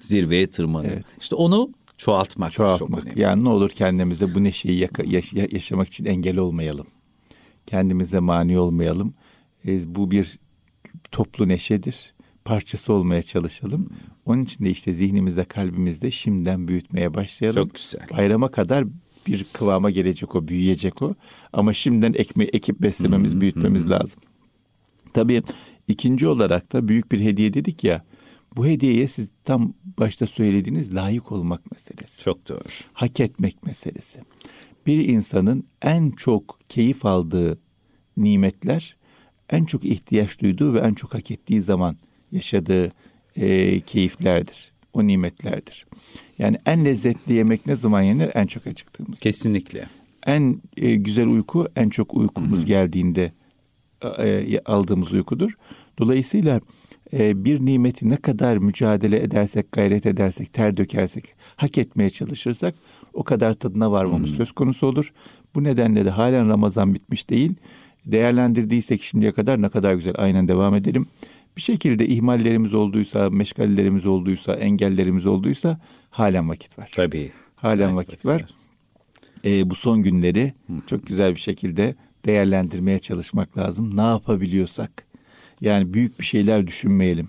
Zirveye 0.00 0.46
tırmanıyor. 0.46 0.94
Evet. 0.94 1.04
İşte 1.20 1.34
onu 1.34 1.70
çoğaltmak, 1.98 2.52
çoğaltmak. 2.52 2.90
çok 2.90 3.06
önemli. 3.06 3.20
Yani 3.20 3.44
ne 3.44 3.48
olur 3.48 3.70
kendimize 3.70 4.34
bu 4.34 4.44
neşeyi 4.44 4.78
yaka, 4.78 5.02
yaş, 5.06 5.32
yaşamak 5.32 5.88
için 5.88 6.04
engel 6.04 6.36
olmayalım. 6.36 6.86
Kendimize 7.66 8.18
mani 8.18 8.58
olmayalım. 8.58 9.14
E, 9.66 9.94
bu 9.94 10.10
bir 10.10 10.38
toplu 11.10 11.48
neşedir. 11.48 12.14
Parçası 12.44 12.92
olmaya 12.92 13.22
çalışalım. 13.22 13.88
Onun 14.26 14.42
için 14.42 14.64
de 14.64 14.70
işte 14.70 14.92
zihnimizde, 14.92 15.44
kalbimizde 15.44 16.10
şimdiden 16.10 16.68
büyütmeye 16.68 17.14
başlayalım. 17.14 17.64
Çok 17.64 17.74
güzel. 17.74 18.00
Bayrama 18.10 18.48
kadar 18.48 18.84
bir 19.26 19.46
kıvama 19.52 19.90
gelecek 19.90 20.34
o, 20.34 20.48
büyüyecek 20.48 21.02
o. 21.02 21.14
Ama 21.52 21.72
şimdiden 21.72 22.12
ekme, 22.12 22.44
ekip 22.44 22.80
beslememiz, 22.80 23.40
büyütmemiz 23.40 23.90
lazım. 23.90 24.20
Tabii 25.14 25.42
ikinci 25.88 26.28
olarak 26.28 26.72
da 26.72 26.88
büyük 26.88 27.12
bir 27.12 27.20
hediye 27.20 27.54
dedik 27.54 27.84
ya. 27.84 28.04
Bu 28.56 28.66
hediyeye 28.66 29.08
siz 29.08 29.30
tam 29.44 29.74
başta 29.98 30.26
söylediğiniz 30.26 30.94
layık 30.94 31.32
olmak 31.32 31.72
meselesi. 31.72 32.24
Çok 32.24 32.48
doğru. 32.48 32.62
Hak 32.92 33.20
etmek 33.20 33.66
meselesi. 33.66 34.20
Bir 34.86 35.08
insanın 35.08 35.64
en 35.82 36.10
çok 36.10 36.58
keyif 36.68 37.06
aldığı 37.06 37.58
nimetler, 38.16 38.96
en 39.50 39.64
çok 39.64 39.84
ihtiyaç 39.84 40.40
duyduğu 40.40 40.74
ve 40.74 40.78
en 40.78 40.94
çok 40.94 41.14
hak 41.14 41.30
ettiği 41.30 41.60
zaman 41.60 41.96
yaşadığı 42.32 42.92
e, 43.36 43.80
keyiflerdir. 43.80 44.72
O 44.92 45.06
nimetlerdir. 45.06 45.86
Yani 46.38 46.58
en 46.66 46.84
lezzetli 46.84 47.32
yemek 47.32 47.66
ne 47.66 47.76
zaman 47.76 48.02
yenir? 48.02 48.30
En 48.34 48.46
çok 48.46 48.66
acıktığımız. 48.66 49.20
Kesinlikle. 49.20 49.88
En 50.26 50.60
e, 50.76 50.94
güzel 50.94 51.26
uyku 51.26 51.68
en 51.76 51.88
çok 51.88 52.14
uykumuz 52.14 52.58
Hı-hı. 52.58 52.66
geldiğinde 52.66 53.32
e, 54.18 54.60
aldığımız 54.64 55.12
uykudur. 55.12 55.52
Dolayısıyla 55.98 56.60
e, 57.12 57.44
bir 57.44 57.66
nimeti 57.66 58.08
ne 58.08 58.16
kadar 58.16 58.56
mücadele 58.56 59.22
edersek, 59.22 59.72
gayret 59.72 60.06
edersek, 60.06 60.52
ter 60.52 60.76
dökersek, 60.76 61.24
hak 61.56 61.78
etmeye 61.78 62.10
çalışırsak 62.10 62.74
o 63.14 63.24
kadar 63.24 63.54
tadına 63.54 63.92
varmamız 63.92 64.30
hmm. 64.30 64.36
söz 64.36 64.52
konusu 64.52 64.86
olur. 64.86 65.12
Bu 65.54 65.64
nedenle 65.64 66.04
de 66.04 66.10
halen 66.10 66.48
Ramazan 66.48 66.94
bitmiş 66.94 67.30
değil. 67.30 67.54
Değerlendirdiysek 68.06 69.02
şimdiye 69.02 69.32
kadar 69.32 69.62
ne 69.62 69.68
kadar 69.68 69.94
güzel 69.94 70.14
aynen 70.18 70.48
devam 70.48 70.74
edelim. 70.74 71.06
Bir 71.56 71.62
şekilde 71.62 72.06
ihmallerimiz 72.06 72.74
olduysa, 72.74 73.30
meşgallerimiz 73.30 74.06
olduysa, 74.06 74.54
engellerimiz 74.54 75.26
olduysa 75.26 75.80
halen 76.10 76.48
vakit 76.48 76.78
var. 76.78 76.90
Tabii. 76.94 77.32
Halen 77.56 77.88
evet, 77.88 77.96
vakit, 77.96 78.12
vakit 78.12 78.26
var. 78.26 78.40
var. 78.40 78.54
Ee, 79.44 79.70
bu 79.70 79.74
son 79.74 80.02
günleri 80.02 80.52
Hı. 80.66 80.72
çok 80.86 81.06
güzel 81.06 81.34
bir 81.34 81.40
şekilde 81.40 81.94
değerlendirmeye 82.26 82.98
çalışmak 82.98 83.58
lazım. 83.58 83.96
Ne 83.96 84.00
yapabiliyorsak. 84.02 85.06
Yani 85.60 85.94
büyük 85.94 86.20
bir 86.20 86.24
şeyler 86.24 86.66
düşünmeyelim. 86.66 87.28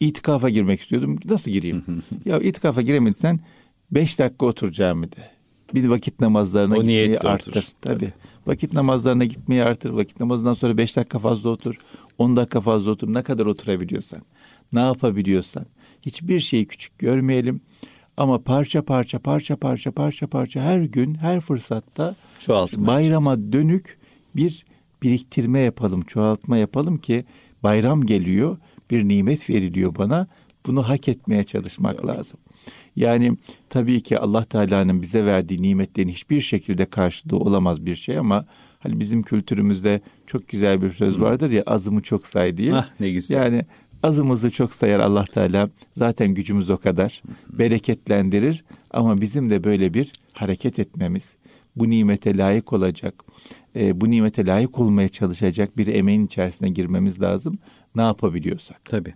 İtikafa 0.00 0.48
girmek 0.50 0.80
istiyordum. 0.80 1.18
Nasıl 1.24 1.50
gireyim? 1.50 1.84
ya 2.24 2.40
itikafa 2.40 2.82
giremediysen 2.82 3.40
beş 3.90 4.18
dakika 4.18 4.46
otur 4.46 4.70
camide. 4.72 5.30
Bir 5.74 5.88
vakit 5.88 6.20
namazlarına 6.20 6.74
o 6.74 6.76
gitmeyi 6.76 7.18
artır. 7.18 7.50
Otur. 7.50 7.62
Tabii. 7.80 7.98
Tabii. 7.98 8.12
Vakit 8.46 8.72
namazlarına 8.72 9.24
gitmeyi 9.24 9.62
artır. 9.62 9.90
Vakit 9.90 10.20
namazından 10.20 10.54
sonra 10.54 10.76
beş 10.76 10.96
dakika 10.96 11.18
fazla 11.18 11.50
otur. 11.50 11.74
On 12.18 12.36
dakika 12.36 12.60
fazla 12.60 12.90
otur. 12.90 13.14
Ne 13.14 13.22
kadar 13.22 13.46
oturabiliyorsan. 13.46 14.22
Ne 14.72 14.80
yapabiliyorsan. 14.80 15.66
Hiçbir 16.02 16.40
şeyi 16.40 16.66
küçük 16.66 16.98
görmeyelim. 16.98 17.60
Ama 18.16 18.38
parça 18.42 18.82
parça 18.82 19.18
parça 19.18 19.56
parça 19.56 19.90
parça 19.92 20.26
parça 20.26 20.60
her 20.60 20.80
gün 20.80 21.14
her 21.14 21.40
fırsatta 21.40 22.16
Çoğaltmak. 22.40 22.86
bayrama 22.86 23.52
dönük 23.52 23.98
bir 24.36 24.64
biriktirme 25.02 25.60
yapalım, 25.60 26.02
çoğaltma 26.02 26.56
yapalım 26.56 26.98
ki 26.98 27.24
bayram 27.62 28.06
geliyor, 28.06 28.56
bir 28.90 29.08
nimet 29.08 29.50
veriliyor 29.50 29.96
bana. 29.96 30.26
Bunu 30.66 30.88
hak 30.88 31.08
etmeye 31.08 31.44
çalışmak 31.44 31.94
evet. 31.94 32.04
lazım. 32.04 32.40
Yani 32.96 33.36
tabii 33.68 34.00
ki 34.00 34.18
Allah 34.18 34.44
Teala'nın 34.44 35.02
bize 35.02 35.24
verdiği 35.24 35.62
nimetlerin 35.62 36.08
hiçbir 36.08 36.40
şekilde 36.40 36.86
karşılığı 36.86 37.36
olamaz 37.36 37.86
bir 37.86 37.94
şey 37.94 38.18
ama 38.18 38.46
hani 38.78 39.00
bizim 39.00 39.22
kültürümüzde 39.22 40.00
çok 40.26 40.48
güzel 40.48 40.82
bir 40.82 40.90
söz 40.90 41.20
vardır 41.20 41.50
ya 41.50 41.62
azımı 41.66 42.02
çok 42.02 42.26
say 42.26 42.56
diye. 42.56 42.74
Ah, 42.74 42.88
ne 43.00 43.10
güzel. 43.10 43.36
Yani 43.36 43.64
azımızı 44.02 44.50
çok 44.50 44.74
sayar 44.74 45.00
Allah 45.00 45.24
Teala. 45.24 45.70
Zaten 45.92 46.34
gücümüz 46.34 46.70
o 46.70 46.76
kadar. 46.76 47.22
Bereketlendirir 47.52 48.64
ama 48.90 49.20
bizim 49.20 49.50
de 49.50 49.64
böyle 49.64 49.94
bir 49.94 50.12
hareket 50.32 50.78
etmemiz, 50.78 51.36
bu 51.76 51.90
nimete 51.90 52.36
layık 52.36 52.72
olacak, 52.72 53.24
e, 53.76 54.00
bu 54.00 54.10
nimete 54.10 54.46
layık 54.46 54.78
olmaya 54.78 55.08
çalışacak 55.08 55.76
bir 55.76 55.86
emeğin 55.86 56.26
içerisine 56.26 56.68
girmemiz 56.68 57.20
lazım. 57.20 57.58
Ne 57.94 58.02
yapabiliyorsak. 58.02 58.84
Tabii. 58.84 59.14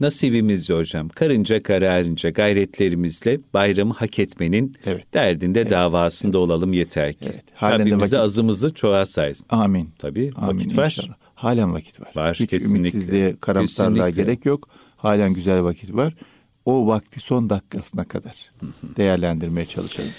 Nasibimizce 0.00 0.74
hocam. 0.74 1.08
Karınca 1.08 1.62
kararınca 1.62 2.30
gayretlerimizle 2.30 3.40
bayramı 3.54 3.94
hak 3.94 4.18
etmenin 4.18 4.72
evet. 4.86 5.14
derdinde 5.14 5.60
evet. 5.60 5.70
davasında 5.70 6.38
evet. 6.38 6.48
olalım 6.48 6.72
yeter 6.72 7.12
ki. 7.12 7.28
Evet. 7.32 7.44
Halen 7.54 7.80
Rabbimize 7.80 8.00
vakit... 8.00 8.14
azımızı 8.14 8.74
çoğalsaysın. 8.74 9.46
Amin. 9.50 9.90
Tabii 9.98 10.30
Amin 10.36 10.56
vakit 10.56 10.78
var. 10.78 10.84
İnşallah. 10.84 11.16
Halen 11.34 11.74
vakit 11.74 12.00
var. 12.00 12.12
Var 12.16 12.36
Hiç 12.40 12.50
kesinlikle. 12.50 12.78
ümitsizliğe, 12.78 13.36
karamsarlığa 13.40 14.06
kesinlikle. 14.06 14.22
gerek 14.22 14.46
yok. 14.46 14.68
Halen 14.96 15.32
güzel 15.32 15.62
vakit 15.62 15.94
var. 15.94 16.14
O 16.64 16.86
vakti 16.86 17.20
son 17.20 17.50
dakikasına 17.50 18.04
kadar 18.04 18.34
değerlendirmeye 18.96 19.66
çalışalım. 19.66 20.10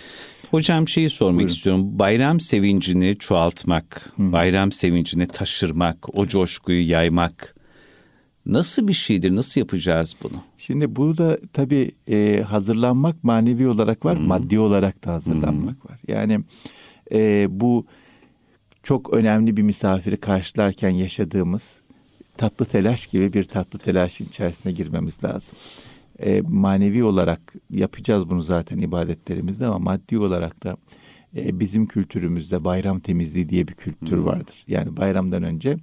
Hocam 0.51 0.87
şeyi 0.87 1.09
sormak 1.09 1.35
Buyurun. 1.35 1.53
istiyorum. 1.53 1.99
Bayram 1.99 2.39
sevincini 2.39 3.15
çoğaltmak, 3.19 4.13
Hı. 4.17 4.31
bayram 4.31 4.71
sevincini 4.71 5.27
taşırmak, 5.27 6.17
o 6.17 6.27
coşkuyu 6.27 6.89
yaymak 6.89 7.57
Nasıl 8.47 8.87
bir 8.87 8.93
şeydir? 8.93 9.35
Nasıl 9.35 9.61
yapacağız 9.61 10.15
bunu? 10.23 10.43
Şimdi 10.57 10.95
burada 10.95 11.37
tabii 11.53 11.91
e, 12.09 12.43
hazırlanmak 12.47 13.23
manevi 13.23 13.67
olarak 13.67 14.05
var, 14.05 14.17
hmm. 14.17 14.25
maddi 14.25 14.59
olarak 14.59 15.05
da 15.05 15.13
hazırlanmak 15.13 15.83
hmm. 15.83 15.91
var. 15.91 15.99
Yani 16.07 16.39
e, 17.11 17.47
bu 17.49 17.85
çok 18.83 19.13
önemli 19.13 19.57
bir 19.57 19.61
misafiri 19.61 20.17
karşılarken 20.17 20.89
yaşadığımız 20.89 21.81
tatlı 22.37 22.65
telaş 22.65 23.07
gibi 23.07 23.33
bir 23.33 23.43
tatlı 23.43 23.79
telaşın 23.79 24.25
içerisine 24.25 24.73
girmemiz 24.73 25.23
lazım. 25.23 25.57
E, 26.25 26.41
manevi 26.41 27.03
olarak 27.03 27.53
yapacağız 27.69 28.29
bunu 28.29 28.41
zaten 28.41 28.77
ibadetlerimizde 28.77 29.65
ama 29.65 29.79
maddi 29.79 30.19
olarak 30.19 30.63
da 30.63 30.77
e, 31.35 31.59
bizim 31.59 31.85
kültürümüzde 31.85 32.63
bayram 32.63 32.99
temizliği 32.99 33.49
diye 33.49 33.67
bir 33.67 33.73
kültür 33.73 34.17
hmm. 34.17 34.25
vardır. 34.25 34.63
Yani 34.67 34.97
bayramdan 34.97 35.43
önce 35.43 35.77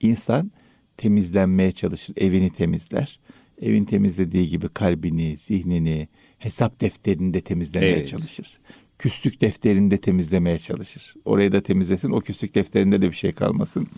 insan 0.00 0.50
temizlenmeye 0.96 1.72
çalışır, 1.72 2.16
evini 2.16 2.50
temizler. 2.50 3.20
Evin 3.60 3.84
temizlediği 3.84 4.48
gibi 4.48 4.68
kalbini, 4.68 5.36
zihnini, 5.36 6.08
hesap 6.38 6.80
defterini 6.80 7.34
de 7.34 7.40
temizlemeye 7.40 7.92
evet. 7.92 8.08
çalışır. 8.08 8.58
Küslük 8.98 9.40
defterini 9.40 9.90
de 9.90 9.98
temizlemeye 9.98 10.58
çalışır. 10.58 11.14
Orayı 11.24 11.52
da 11.52 11.62
temizlesin, 11.62 12.10
o 12.10 12.20
küslük 12.20 12.54
defterinde 12.54 13.02
de 13.02 13.10
bir 13.10 13.16
şey 13.16 13.32
kalmasın. 13.32 13.88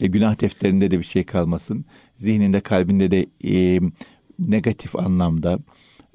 E, 0.00 0.06
günah 0.06 0.40
defterinde 0.40 0.90
de 0.90 0.98
bir 0.98 1.04
şey 1.04 1.24
kalmasın. 1.24 1.84
Zihninde, 2.16 2.60
kalbinde 2.60 3.10
de 3.10 3.26
e, 3.44 3.80
negatif 4.38 4.96
anlamda, 4.96 5.58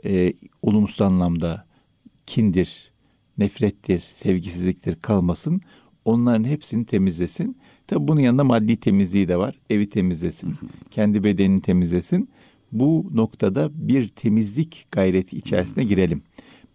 e, 0.06 0.34
olumsuz 0.62 1.02
anlamda 1.02 1.66
kindir, 2.26 2.92
nefrettir, 3.38 4.00
sevgisizliktir 4.00 4.96
kalmasın. 4.96 5.62
Onların 6.06 6.44
hepsini 6.44 6.86
temizlesin. 6.86 7.58
Tabi 7.88 8.08
bunun 8.08 8.20
yanında 8.20 8.44
maddi 8.44 8.78
temizliği 8.78 9.28
de 9.28 9.38
var. 9.38 9.60
Evi 9.70 9.90
temizlesin, 9.90 10.56
kendi 10.92 11.24
bedenini 11.24 11.62
temizlesin. 11.62 12.30
Bu 12.72 13.10
noktada 13.14 13.70
bir 13.74 14.08
temizlik 14.08 14.88
gayreti 14.92 15.38
içerisine 15.38 15.84
girelim. 15.84 16.24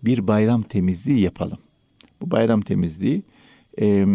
Bir 0.05 0.27
bayram 0.27 0.63
temizliği 0.63 1.21
yapalım. 1.21 1.59
Bu 2.21 2.31
bayram 2.31 2.61
temizliği 2.61 3.23
e, 3.81 4.07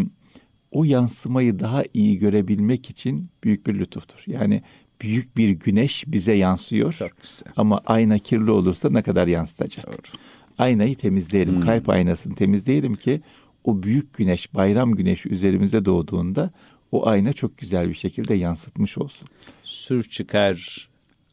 o 0.71 0.83
yansımayı 0.83 1.59
daha 1.59 1.83
iyi 1.93 2.17
görebilmek 2.17 2.89
için 2.89 3.29
büyük 3.43 3.67
bir 3.67 3.79
lütuftur. 3.79 4.23
Yani 4.27 4.61
büyük 5.01 5.37
bir 5.37 5.49
güneş 5.49 6.03
bize 6.07 6.33
yansıyor. 6.33 6.93
Çok 6.93 7.21
güzel. 7.21 7.53
Ama 7.57 7.81
ayna 7.85 8.19
kirli 8.19 8.51
olursa 8.51 8.89
ne 8.89 9.01
kadar 9.01 9.27
yansıtacak? 9.27 9.87
Doğru. 9.87 10.17
Aynayı 10.57 10.95
temizleyelim. 10.95 11.55
Hmm. 11.55 11.61
Kalp 11.61 11.89
aynasını 11.89 12.35
temizleyelim 12.35 12.95
ki 12.95 13.21
o 13.63 13.83
büyük 13.83 14.13
güneş, 14.13 14.53
bayram 14.53 14.95
güneşi 14.95 15.29
üzerimize 15.29 15.85
doğduğunda 15.85 16.51
o 16.91 17.07
ayna 17.07 17.33
çok 17.33 17.57
güzel 17.57 17.89
bir 17.89 17.93
şekilde 17.93 18.33
yansıtmış 18.33 18.97
olsun. 18.97 19.27
Sür 19.63 20.03
çıkar 20.03 20.87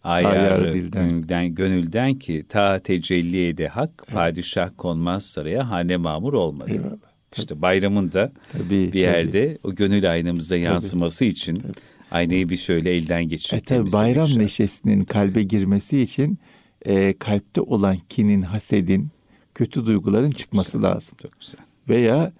ayarı, 0.04 0.38
ayarı 0.38 0.72
dilden. 0.72 1.08
Gönülden, 1.08 1.54
gönülden 1.54 2.14
ki 2.14 2.44
ta 2.48 2.78
tecelli 2.78 3.48
ede 3.48 3.68
hak 3.68 3.90
evet. 3.98 4.14
padişah 4.14 4.70
konmaz 4.76 5.26
saraya 5.26 5.70
hane 5.70 5.96
mamur 5.96 6.32
olmadı. 6.32 6.70
Eyvallah. 6.70 6.96
İşte 7.38 7.62
bayramın 7.62 8.12
da 8.12 8.32
tabii, 8.48 8.92
bir 8.92 9.00
yerde 9.00 9.46
tabii. 9.46 9.58
o 9.62 9.74
gönül 9.74 10.10
aynamıza 10.10 10.56
yansıması 10.56 11.18
tabii, 11.18 11.28
için 11.28 11.56
tabii. 11.56 11.72
Aynayı 12.10 12.48
bir 12.48 12.56
şöyle 12.56 12.96
elden 12.96 13.24
geçirip 13.24 13.62
e 13.62 13.64
tabii 13.64 13.92
bayram 13.92 14.38
neşesinin 14.38 15.00
kalbe 15.00 15.42
girmesi 15.42 16.00
için 16.00 16.38
e, 16.86 17.18
kalpte 17.18 17.60
olan 17.60 17.96
kinin, 18.08 18.42
hasedin, 18.42 19.08
kötü 19.54 19.86
duyguların 19.86 20.30
çıkması 20.30 20.78
güzel, 20.78 20.90
lazım. 20.90 21.18
Çok 21.22 21.40
güzel. 21.40 21.60
Veya 21.88 22.32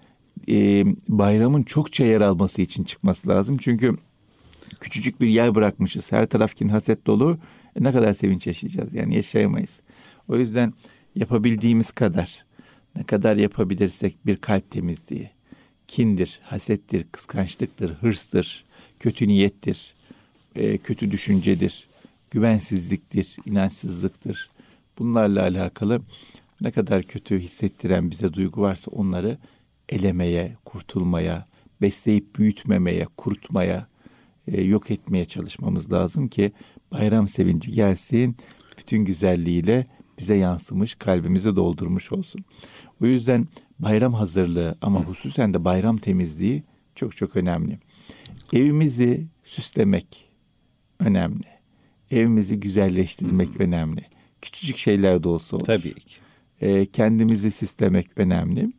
e, 0.48 0.84
bayramın 1.08 1.62
çokça 1.62 2.04
yer 2.04 2.20
alması 2.20 2.62
için 2.62 2.84
çıkması 2.84 3.28
lazım. 3.28 3.56
Çünkü 3.60 3.96
küçücük 4.80 5.20
bir 5.20 5.28
yer 5.28 5.54
bırakmışız. 5.54 6.12
Her 6.12 6.26
taraf 6.26 6.54
kin 6.54 6.68
haset 6.68 7.06
dolu. 7.06 7.38
E, 7.76 7.84
ne 7.84 7.92
kadar 7.92 8.12
sevinç 8.12 8.46
yaşayacağız? 8.46 8.94
Yani 8.94 9.16
yaşayamayız. 9.16 9.82
O 10.28 10.36
yüzden 10.36 10.74
yapabildiğimiz 11.14 11.92
kadar 11.92 12.44
ne 12.96 13.04
kadar 13.04 13.36
yapabilirsek 13.36 14.26
bir 14.26 14.36
kalp 14.36 14.70
temizliği, 14.70 15.30
kindir, 15.88 16.40
hasettir, 16.42 17.06
kıskançlıktır, 17.12 17.90
hırstır, 17.90 18.64
kötü 19.00 19.28
niyettir, 19.28 19.94
e, 20.56 20.78
kötü 20.78 21.10
düşüncedir, 21.10 21.88
güvensizliktir, 22.30 23.36
inançsızlıktır. 23.46 24.50
Bunlarla 24.98 25.42
alakalı 25.42 26.02
ne 26.60 26.70
kadar 26.70 27.02
kötü 27.02 27.38
hissettiren 27.38 28.10
bize 28.10 28.32
duygu 28.32 28.60
varsa 28.60 28.90
onları 28.90 29.38
elemeye, 29.88 30.56
kurtulmaya, 30.64 31.46
besleyip 31.80 32.36
büyütmemeye, 32.36 33.06
kurutmaya, 33.16 33.86
e, 34.46 34.62
yok 34.62 34.90
etmeye 34.90 35.24
çalışmamız 35.24 35.92
lazım 35.92 36.28
ki 36.28 36.52
bayram 36.92 37.28
sevinci 37.28 37.70
gelsin, 37.70 38.36
bütün 38.78 39.04
güzelliğiyle 39.04 39.86
bize 40.18 40.34
yansımış, 40.34 40.94
kalbimizi 40.94 41.56
doldurmuş 41.56 42.12
olsun. 42.12 42.44
O 43.02 43.06
yüzden 43.06 43.48
bayram 43.78 44.14
hazırlığı 44.14 44.78
ama 44.82 45.04
hususen 45.04 45.54
de 45.54 45.64
bayram 45.64 45.96
temizliği 45.96 46.62
çok 46.94 47.16
çok 47.16 47.36
önemli. 47.36 47.78
Evimizi 48.52 49.26
süslemek 49.42 50.28
önemli. 51.00 51.46
Evimizi 52.10 52.60
güzelleştirmek 52.60 53.48
hmm. 53.48 53.60
önemli. 53.60 54.04
Küçücük 54.42 54.76
şeyler 54.76 55.24
de 55.24 55.28
olsa 55.28 55.56
olur. 55.56 55.64
Tabii 55.64 55.94
ki. 55.94 56.16
E, 56.60 56.86
kendimizi 56.86 57.50
süslemek 57.50 58.08
önemli. 58.16 58.72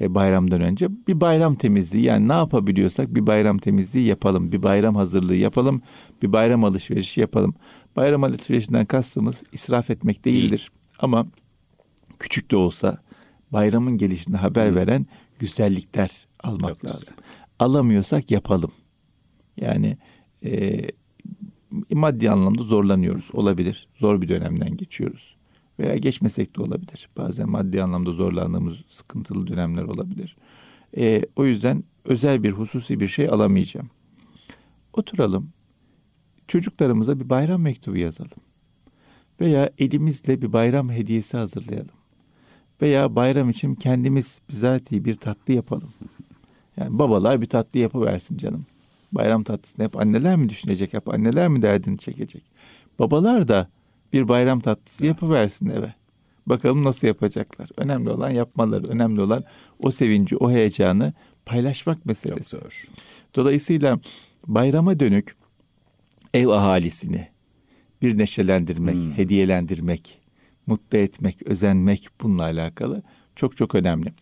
E, 0.00 0.14
bayramdan 0.14 0.60
önce 0.60 0.88
bir 1.08 1.20
bayram 1.20 1.54
temizliği 1.54 2.04
yani 2.04 2.28
ne 2.28 2.32
yapabiliyorsak 2.32 3.14
bir 3.14 3.26
bayram 3.26 3.58
temizliği 3.58 4.06
yapalım. 4.06 4.52
Bir 4.52 4.62
bayram 4.62 4.96
hazırlığı 4.96 5.36
yapalım. 5.36 5.82
Bir 6.22 6.32
bayram 6.32 6.64
alışverişi 6.64 7.20
yapalım. 7.20 7.54
Bayram 7.96 8.24
alışverişinden 8.24 8.86
kastımız 8.86 9.42
israf 9.52 9.90
etmek 9.90 10.24
değildir. 10.24 10.70
Ama 10.98 11.26
küçük 12.18 12.50
de 12.50 12.56
olsa 12.56 12.98
bayramın 13.52 13.98
gelişine 13.98 14.36
haber 14.36 14.76
veren 14.76 15.06
güzellikler 15.38 16.10
almak 16.40 16.74
Çok 16.74 16.84
lazım. 16.84 17.00
Güzel. 17.00 17.18
Alamıyorsak 17.58 18.30
yapalım. 18.30 18.70
Yani 19.60 19.98
e, 20.44 20.80
maddi 21.90 22.30
anlamda 22.30 22.62
zorlanıyoruz. 22.62 23.30
Olabilir. 23.32 23.88
Zor 23.96 24.22
bir 24.22 24.28
dönemden 24.28 24.76
geçiyoruz 24.76 25.38
veya 25.78 25.96
geçmesek 25.96 26.56
de 26.56 26.62
olabilir. 26.62 27.08
Bazen 27.16 27.48
maddi 27.48 27.82
anlamda 27.82 28.12
zorlandığımız 28.12 28.76
sıkıntılı 28.88 29.46
dönemler 29.46 29.82
olabilir. 29.82 30.36
E, 30.96 31.22
o 31.36 31.44
yüzden 31.44 31.84
özel 32.04 32.42
bir 32.42 32.50
hususi 32.50 33.00
bir 33.00 33.08
şey 33.08 33.28
alamayacağım. 33.28 33.90
Oturalım. 34.92 35.52
Çocuklarımıza 36.48 37.20
bir 37.20 37.28
bayram 37.28 37.62
mektubu 37.62 37.96
yazalım. 37.96 38.38
Veya 39.40 39.70
elimizle 39.78 40.42
bir 40.42 40.52
bayram 40.52 40.90
hediyesi 40.90 41.36
hazırlayalım. 41.36 41.96
Veya 42.82 43.16
bayram 43.16 43.50
için 43.50 43.74
kendimiz 43.74 44.40
bizatihi 44.48 45.04
bir 45.04 45.14
tatlı 45.14 45.54
yapalım. 45.54 45.92
Yani 46.76 46.98
babalar 46.98 47.40
bir 47.40 47.46
tatlı 47.46 47.80
yapıversin 47.80 48.36
canım. 48.36 48.66
Bayram 49.12 49.44
tatlısını 49.44 49.84
hep 49.84 49.96
anneler 49.96 50.36
mi 50.36 50.48
düşünecek? 50.48 50.92
Hep 50.92 51.08
anneler 51.08 51.48
mi 51.48 51.62
derdini 51.62 51.98
çekecek? 51.98 52.42
Babalar 52.98 53.48
da 53.48 53.68
bir 54.12 54.28
bayram 54.28 54.60
tatlısı 54.60 55.06
yapıversin 55.06 55.68
eve. 55.68 55.94
Bakalım 56.46 56.84
nasıl 56.84 57.06
yapacaklar. 57.06 57.70
Önemli 57.76 58.10
olan 58.10 58.30
yapmaları, 58.30 58.86
önemli 58.86 59.20
olan 59.20 59.44
o 59.78 59.90
sevinci, 59.90 60.36
o 60.36 60.50
heyecanı 60.50 61.12
paylaşmak 61.46 62.06
meselesi. 62.06 62.58
Dolayısıyla 63.34 64.00
bayrama 64.46 65.00
dönük 65.00 65.36
ev 66.34 66.48
ahalisini 66.48 67.28
bir 68.02 68.18
neşelendirmek, 68.18 68.94
hmm. 68.94 69.12
hediyelendirmek, 69.12 70.18
mutlu 70.66 70.98
etmek, 70.98 71.42
özenmek 71.42 72.08
bununla 72.20 72.42
alakalı 72.42 73.02
çok 73.36 73.56
çok 73.56 73.74
önemli. 73.74 74.12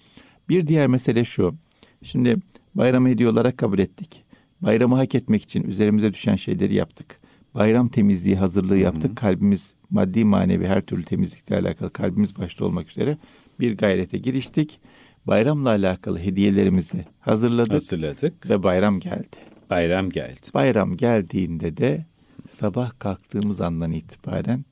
Bir 0.48 0.66
diğer 0.66 0.86
mesele 0.86 1.24
şu. 1.24 1.54
Şimdi 2.02 2.36
bayramı 2.74 3.08
hediye 3.08 3.28
olarak 3.28 3.58
kabul 3.58 3.78
ettik. 3.78 4.25
Bayramı 4.60 4.94
hak 4.94 5.14
etmek 5.14 5.42
için 5.42 5.62
üzerimize 5.62 6.12
düşen 6.12 6.36
şeyleri 6.36 6.74
yaptık 6.74 7.20
bayram 7.56 7.88
temizliği 7.88 8.36
hazırlığı 8.36 8.78
yaptık. 8.78 9.04
Hı 9.04 9.10
hı. 9.10 9.14
Kalbimiz 9.14 9.74
maddi 9.90 10.24
manevi 10.24 10.66
her 10.66 10.80
türlü 10.80 11.02
temizlikle 11.02 11.56
alakalı 11.56 11.92
kalbimiz 11.92 12.38
başta 12.38 12.64
olmak 12.64 12.90
üzere 12.90 13.18
bir 13.60 13.76
gayrete 13.76 14.18
giriştik. 14.18 14.80
Bayramla 15.26 15.68
alakalı 15.68 16.18
hediyelerimizi 16.18 17.04
hazırladık. 17.20 17.72
Hazırladık. 17.72 18.50
Ve 18.50 18.62
bayram 18.62 19.00
geldi. 19.00 19.36
Bayram 19.70 20.10
geldi. 20.10 20.40
Bayram 20.54 20.96
geldiğinde 20.96 21.76
de 21.76 22.06
sabah 22.48 22.98
kalktığımız 22.98 23.60
andan 23.60 23.92
itibaren 23.92 24.64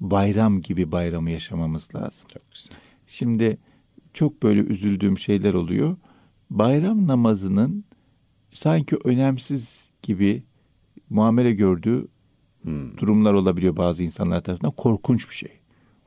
bayram 0.00 0.60
gibi 0.60 0.92
bayramı 0.92 1.30
yaşamamız 1.30 1.94
lazım. 1.94 2.28
Çok 2.32 2.52
güzel. 2.52 2.72
Şimdi 3.06 3.58
çok 4.14 4.42
böyle 4.42 4.60
üzüldüğüm 4.60 5.18
şeyler 5.18 5.54
oluyor. 5.54 5.96
Bayram 6.50 7.06
namazının 7.06 7.84
sanki 8.52 8.96
önemsiz 9.04 9.90
gibi 10.02 10.42
muamele 11.10 11.52
gördüğü 11.52 12.08
hmm. 12.62 12.98
durumlar 12.98 13.32
olabiliyor 13.32 13.76
bazı 13.76 14.04
insanlar 14.04 14.40
tarafından. 14.40 14.72
Korkunç 14.72 15.28
bir 15.28 15.34
şey. 15.34 15.50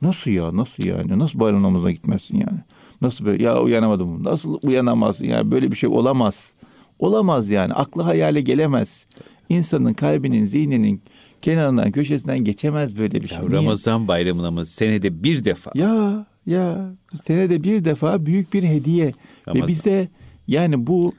Nasıl 0.02 0.30
ya? 0.30 0.56
Nasıl 0.56 0.84
yani? 0.84 1.18
Nasıl 1.18 1.40
bayram 1.40 1.62
namazına 1.62 1.90
gitmezsin 1.90 2.34
yani? 2.34 2.60
Nasıl 3.00 3.26
böyle? 3.26 3.44
Ya 3.44 3.62
uyanamadım. 3.62 4.24
Nasıl 4.24 4.58
uyanamazsın 4.62 5.26
yani? 5.26 5.50
Böyle 5.50 5.70
bir 5.70 5.76
şey 5.76 5.88
olamaz. 5.88 6.56
Olamaz 6.98 7.50
yani. 7.50 7.72
Aklı 7.74 8.02
hayale 8.02 8.40
gelemez. 8.40 9.06
İnsanın 9.48 9.94
kalbinin, 9.94 10.44
zihninin 10.44 11.02
kenarından, 11.42 11.92
köşesinden 11.92 12.38
geçemez 12.38 12.98
böyle 12.98 13.22
bir 13.22 13.28
şey. 13.28 13.38
Ya 13.38 13.50
Ramazan 13.50 14.08
bayramımız 14.08 14.68
senede 14.68 15.22
bir 15.22 15.44
defa. 15.44 15.70
Ya 15.74 16.26
ya 16.46 16.94
senede 17.14 17.64
bir 17.64 17.84
defa 17.84 18.26
büyük 18.26 18.52
bir 18.52 18.62
hediye 18.62 19.12
Ramazan. 19.48 19.62
ve 19.62 19.68
bize 19.68 20.08
yani 20.48 20.86
bu 20.86 21.14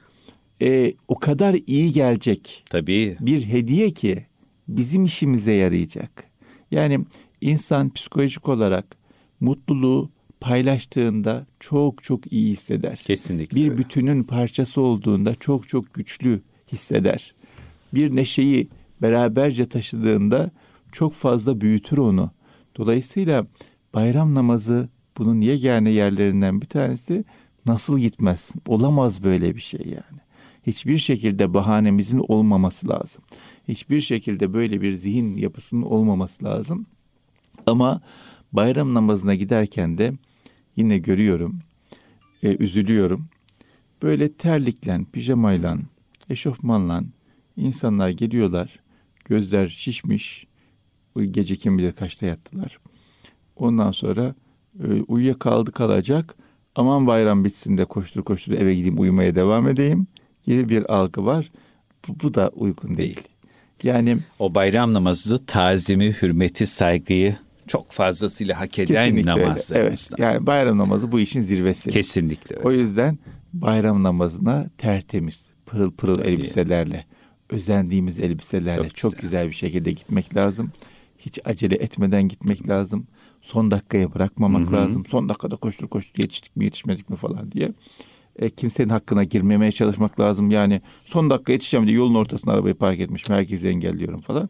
e, 0.61 0.93
o 1.07 1.19
kadar 1.19 1.55
iyi 1.67 1.93
gelecek. 1.93 2.63
Tabii. 2.69 3.17
Bir 3.19 3.45
hediye 3.45 3.91
ki 3.91 4.25
bizim 4.67 5.05
işimize 5.05 5.53
yarayacak. 5.53 6.23
Yani 6.71 6.99
insan 7.41 7.93
psikolojik 7.93 8.49
olarak 8.49 8.97
mutluluğu 9.39 10.09
paylaştığında 10.41 11.45
çok 11.59 12.03
çok 12.03 12.31
iyi 12.33 12.51
hisseder. 12.51 13.03
Kesinlikle. 13.05 13.55
Bir 13.55 13.69
öyle. 13.69 13.77
bütünün 13.77 14.23
parçası 14.23 14.81
olduğunda 14.81 15.35
çok 15.35 15.67
çok 15.67 15.93
güçlü 15.93 16.41
hisseder. 16.71 17.33
Bir 17.93 18.15
neşeyi 18.15 18.67
beraberce 19.01 19.65
taşıdığında 19.65 20.51
çok 20.91 21.13
fazla 21.13 21.61
büyütür 21.61 21.97
onu. 21.97 22.31
Dolayısıyla 22.77 23.47
bayram 23.93 24.35
namazı 24.35 24.89
bunun 25.17 25.41
yegane 25.41 25.89
yerlerinden 25.89 26.61
bir 26.61 26.65
tanesi 26.65 27.25
nasıl 27.65 27.99
gitmez? 27.99 28.51
Olamaz 28.67 29.23
böyle 29.23 29.55
bir 29.55 29.61
şey 29.61 29.81
yani. 29.85 30.26
Hiçbir 30.67 30.97
şekilde 30.97 31.53
bahanemizin 31.53 32.25
olmaması 32.27 32.89
lazım. 32.89 33.23
Hiçbir 33.67 34.01
şekilde 34.01 34.53
böyle 34.53 34.81
bir 34.81 34.93
zihin 34.93 35.35
yapısının 35.35 35.81
olmaması 35.81 36.45
lazım. 36.45 36.85
Ama 37.65 38.01
bayram 38.51 38.93
namazına 38.93 39.35
giderken 39.35 39.97
de 39.97 40.13
yine 40.75 40.97
görüyorum, 40.97 41.59
e, 42.43 42.55
üzülüyorum. 42.55 43.27
Böyle 44.01 44.33
terlikle, 44.33 45.01
pijamayla, 45.11 45.77
eşofmanla 46.29 47.03
insanlar 47.57 48.09
geliyorlar. 48.09 48.79
Gözler 49.25 49.67
şişmiş. 49.67 50.47
Gece 51.31 51.55
kim 51.55 51.77
bilir 51.77 51.91
kaçta 51.93 52.25
yattılar. 52.25 52.79
Ondan 53.55 53.91
sonra 53.91 54.35
e, 54.83 55.01
uyuyakaldı 55.01 55.71
kalacak. 55.71 56.35
Aman 56.75 57.07
bayram 57.07 57.43
bitsin 57.43 57.77
de 57.77 57.85
koştur 57.85 58.23
koştur 58.23 58.51
eve 58.51 58.75
gideyim 58.75 58.99
uyumaya 58.99 59.35
devam 59.35 59.67
edeyim 59.67 60.07
gibi 60.47 60.69
bir 60.69 60.93
algı 60.93 61.25
var. 61.25 61.51
Bu, 62.07 62.19
bu 62.23 62.33
da 62.33 62.49
uygun 62.55 62.97
değil. 62.97 63.21
Yani 63.83 64.17
o 64.39 64.55
bayram 64.55 64.93
namazı 64.93 65.45
tazimi, 65.45 66.11
hürmeti, 66.21 66.67
saygıyı 66.67 67.35
çok 67.67 67.91
fazlasıyla 67.91 68.59
hak 68.59 68.79
eden 68.79 69.25
namazlarımızdan. 69.25 69.79
Evet. 69.79 70.09
Yani 70.17 70.47
bayram 70.47 70.77
namazı 70.77 71.11
bu 71.11 71.19
işin 71.19 71.39
zirvesi. 71.39 71.89
Kesinlikle 71.89 72.55
öyle. 72.55 72.67
O 72.67 72.71
yüzden 72.71 73.19
bayram 73.53 74.03
namazına 74.03 74.67
tertemiz, 74.77 75.53
pırıl 75.65 75.91
pırıl 75.91 76.17
Tabii. 76.17 76.27
elbiselerle, 76.27 77.05
özendiğimiz 77.49 78.19
elbiselerle 78.19 78.83
çok, 78.83 78.97
çok 78.97 79.11
güzel. 79.11 79.21
güzel 79.21 79.47
bir 79.47 79.55
şekilde 79.55 79.91
gitmek 79.91 80.35
lazım. 80.35 80.71
Hiç 81.17 81.39
acele 81.45 81.75
etmeden 81.75 82.27
gitmek 82.27 82.69
lazım. 82.69 83.07
Son 83.41 83.71
dakikaya 83.71 84.13
bırakmamak 84.13 84.67
Hı-hı. 84.67 84.73
lazım. 84.73 85.05
Son 85.05 85.29
dakikada 85.29 85.55
koştur 85.55 85.87
koştur 85.87 86.23
yetiştik 86.23 86.55
mi 86.55 86.65
yetişmedik 86.65 87.09
mi 87.09 87.15
falan 87.15 87.51
diye. 87.51 87.71
E, 88.39 88.49
kimsenin 88.49 88.89
hakkına 88.89 89.23
girmemeye 89.23 89.71
çalışmak 89.71 90.19
lazım. 90.19 90.51
Yani 90.51 90.81
son 91.05 91.29
dakika 91.29 91.51
yetişeceğim 91.51 91.87
diye 91.87 91.97
yolun 91.97 92.15
ortasına 92.15 92.53
arabayı 92.53 92.75
park 92.75 92.99
etmiş. 92.99 93.29
Merkezi 93.29 93.67
engelliyorum 93.67 94.19
falan. 94.19 94.49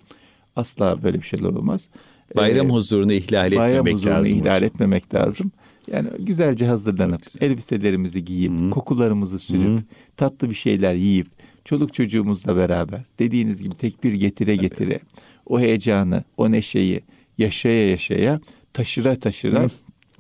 Asla 0.56 1.04
böyle 1.04 1.18
bir 1.18 1.26
şeyler 1.26 1.50
olmaz. 1.50 1.90
Bayram 2.36 2.68
ee, 2.68 2.74
huzurunu 2.74 3.14
ihlal 3.14 3.48
etmemek 3.48 3.70
bayram 3.70 3.86
huzurunu 3.86 4.16
lazım. 4.16 4.32
Bayram 4.32 4.42
ihlal 4.42 4.64
etmemek 4.64 5.14
lazım. 5.14 5.52
Yani 5.92 6.10
güzelce 6.20 6.66
hazırlanıp 6.68 7.22
elbiselerimizi 7.42 8.26
giyip 8.26 8.60
Hı-hı. 8.60 8.70
kokularımızı 8.70 9.40
sürüp 9.40 9.68
Hı-hı. 9.68 9.84
tatlı 10.18 10.50
bir 10.50 10.56
şeyler 10.56 10.94
yiyip 10.94 11.28
çoluk 11.66 11.94
çocuğumuzla 11.94 12.56
beraber 12.56 13.02
dediğiniz 13.20 13.64
gibi 13.64 13.76
tekbir 13.76 14.14
getire 14.14 14.56
getire 14.56 15.00
o 15.46 15.60
heyecanı, 15.60 16.24
o 16.38 16.52
neşeyi 16.52 17.02
yaşaya 17.38 17.90
yaşaya 17.90 18.40
taşıra 18.74 19.16
taşıra 19.16 19.64
Hı. 19.64 19.70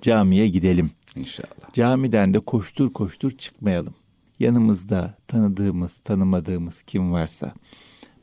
camiye 0.01 0.47
gidelim. 0.47 0.89
İnşallah. 1.15 1.56
Camiden 1.73 2.33
de 2.33 2.39
koştur 2.39 2.93
koştur 2.93 3.31
çıkmayalım. 3.31 3.93
Yanımızda 4.39 5.17
tanıdığımız, 5.27 5.97
tanımadığımız 5.97 6.81
kim 6.81 7.11
varsa 7.11 7.53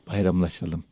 bayramlaşalım. 0.07 0.83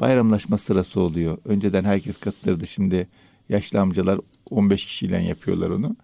Bayramlaşma 0.00 0.58
sırası 0.58 1.00
oluyor. 1.00 1.38
Önceden 1.44 1.84
herkes 1.84 2.16
katılırdı. 2.16 2.66
Şimdi 2.66 3.08
yaşlı 3.48 3.80
amcalar 3.80 4.20
15 4.50 4.86
kişiyle 4.86 5.22
yapıyorlar 5.22 5.70
onu. 5.70 5.96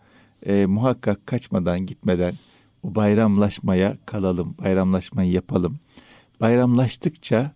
E, 0.47 0.67
muhakkak 0.67 1.27
kaçmadan 1.27 1.87
gitmeden 1.87 2.35
o 2.83 2.95
bayramlaşmaya 2.95 3.97
kalalım. 4.07 4.55
Bayramlaşmayı 4.59 5.33
yapalım. 5.33 5.79
Bayramlaştıkça 6.41 7.53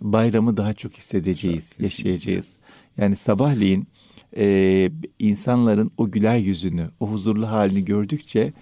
bayramı 0.00 0.56
daha 0.56 0.74
çok 0.74 0.92
hissedeceğiz, 0.92 1.74
yaşayacağız. 1.78 2.56
Yani 2.96 3.16
sabahleyin 3.16 3.86
e, 4.36 4.90
insanların 5.18 5.90
o 5.96 6.10
güler 6.10 6.36
yüzünü, 6.36 6.90
o 7.00 7.10
huzurlu 7.10 7.48
halini 7.48 7.84
gördükçe 7.84 8.52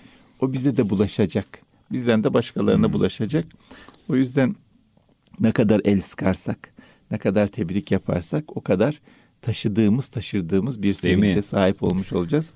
o 0.41 0.53
bize 0.53 0.77
de 0.77 0.91
bulaşacak. 0.91 1.63
Bizden 1.93 2.25
de 2.25 2.35
başkalarına 2.35 2.87
hmm. 2.87 2.93
bulaşacak. 2.93 3.45
O 4.09 4.17
yüzden 4.17 4.57
ne 5.41 5.53
kadar 5.53 5.81
el 5.85 6.01
sıkarsak, 6.01 6.75
ne 7.11 7.19
kadar 7.19 7.47
tebrik 7.47 7.91
yaparsak 7.91 8.57
o 8.57 8.61
kadar 8.61 9.01
taşıdığımız, 9.41 10.09
taşırdığımız 10.09 10.83
bir 10.83 10.95
sevince 10.95 11.43
sahip 11.43 11.83
olmuş 11.83 12.13
olacağız. 12.13 12.53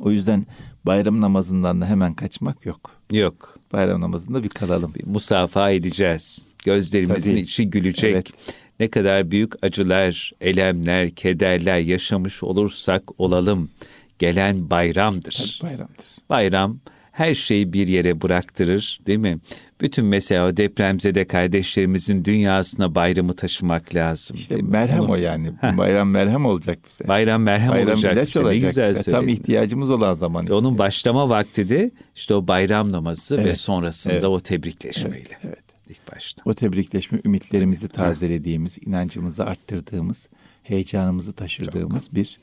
O 0.00 0.10
yüzden 0.10 0.46
bayram 0.84 1.20
namazından 1.20 1.80
da 1.80 1.86
hemen 1.86 2.14
kaçmak 2.14 2.66
yok. 2.66 2.90
Yok. 3.12 3.58
Bayram 3.72 4.00
namazında 4.00 4.42
bir 4.42 4.48
kalalım. 4.48 4.94
Bir 4.94 5.06
musafa 5.06 5.70
edeceğiz. 5.70 6.46
Gözlerimizin 6.64 7.30
Tabii. 7.30 7.40
içi 7.40 7.70
gülecek. 7.70 8.12
Evet. 8.12 8.54
Ne 8.80 8.88
kadar 8.88 9.30
büyük 9.30 9.64
acılar, 9.64 10.32
elemler, 10.40 11.10
kederler 11.10 11.78
yaşamış 11.78 12.42
olursak 12.42 13.20
olalım. 13.20 13.70
Gelen 14.18 14.70
bayramdır. 14.70 15.58
Tabii 15.60 15.70
bayramdır. 15.70 16.06
Bayram 16.30 16.78
her 17.12 17.34
şeyi 17.34 17.72
bir 17.72 17.88
yere 17.88 18.22
bıraktırır 18.22 19.00
değil 19.06 19.18
mi? 19.18 19.38
Bütün 19.80 20.04
mesela 20.04 20.56
depremzede 20.56 21.24
kardeşlerimizin 21.24 22.24
dünyasına 22.24 22.94
bayramı 22.94 23.34
taşımak 23.36 23.94
lazım. 23.94 24.36
İşte 24.36 24.56
merhem 24.62 25.00
Onu, 25.00 25.10
o 25.12 25.16
yani. 25.16 25.50
Heh. 25.60 25.76
Bayram 25.76 26.10
merhem 26.10 26.46
olacak 26.46 26.78
bize. 26.88 27.08
Bayram 27.08 27.42
merhem 27.42 27.70
Bayram 27.70 27.92
olacak 27.92 28.26
bize. 28.26 28.40
Olacak. 28.40 28.54
Ne 28.54 28.66
güzel 28.66 28.96
işte, 28.96 29.10
Tam 29.10 29.28
ihtiyacımız 29.28 29.90
olan 29.90 30.14
zaman 30.14 30.42
işte. 30.42 30.54
Onun 30.54 30.78
başlama 30.78 31.28
vakti 31.28 31.68
de 31.68 31.90
işte 32.16 32.34
o 32.34 32.46
bayram 32.46 32.92
namazı 32.92 33.34
evet. 33.34 33.46
ve 33.46 33.54
sonrasında 33.54 34.14
evet. 34.14 34.24
o 34.24 34.40
tebrikleşmeyle. 34.40 35.28
Evet, 35.30 35.44
evet. 35.44 35.69
İlk 35.90 36.12
başta. 36.12 36.42
O 36.44 36.54
tebrikleşme 36.54 37.20
ümitlerimizi 37.24 37.88
tazelediğimiz, 37.88 38.78
inancımızı 38.86 39.44
arttırdığımız, 39.44 40.28
heyecanımızı 40.62 41.32
taşırdığımız 41.32 42.06
Çok. 42.06 42.14
bir 42.14 42.40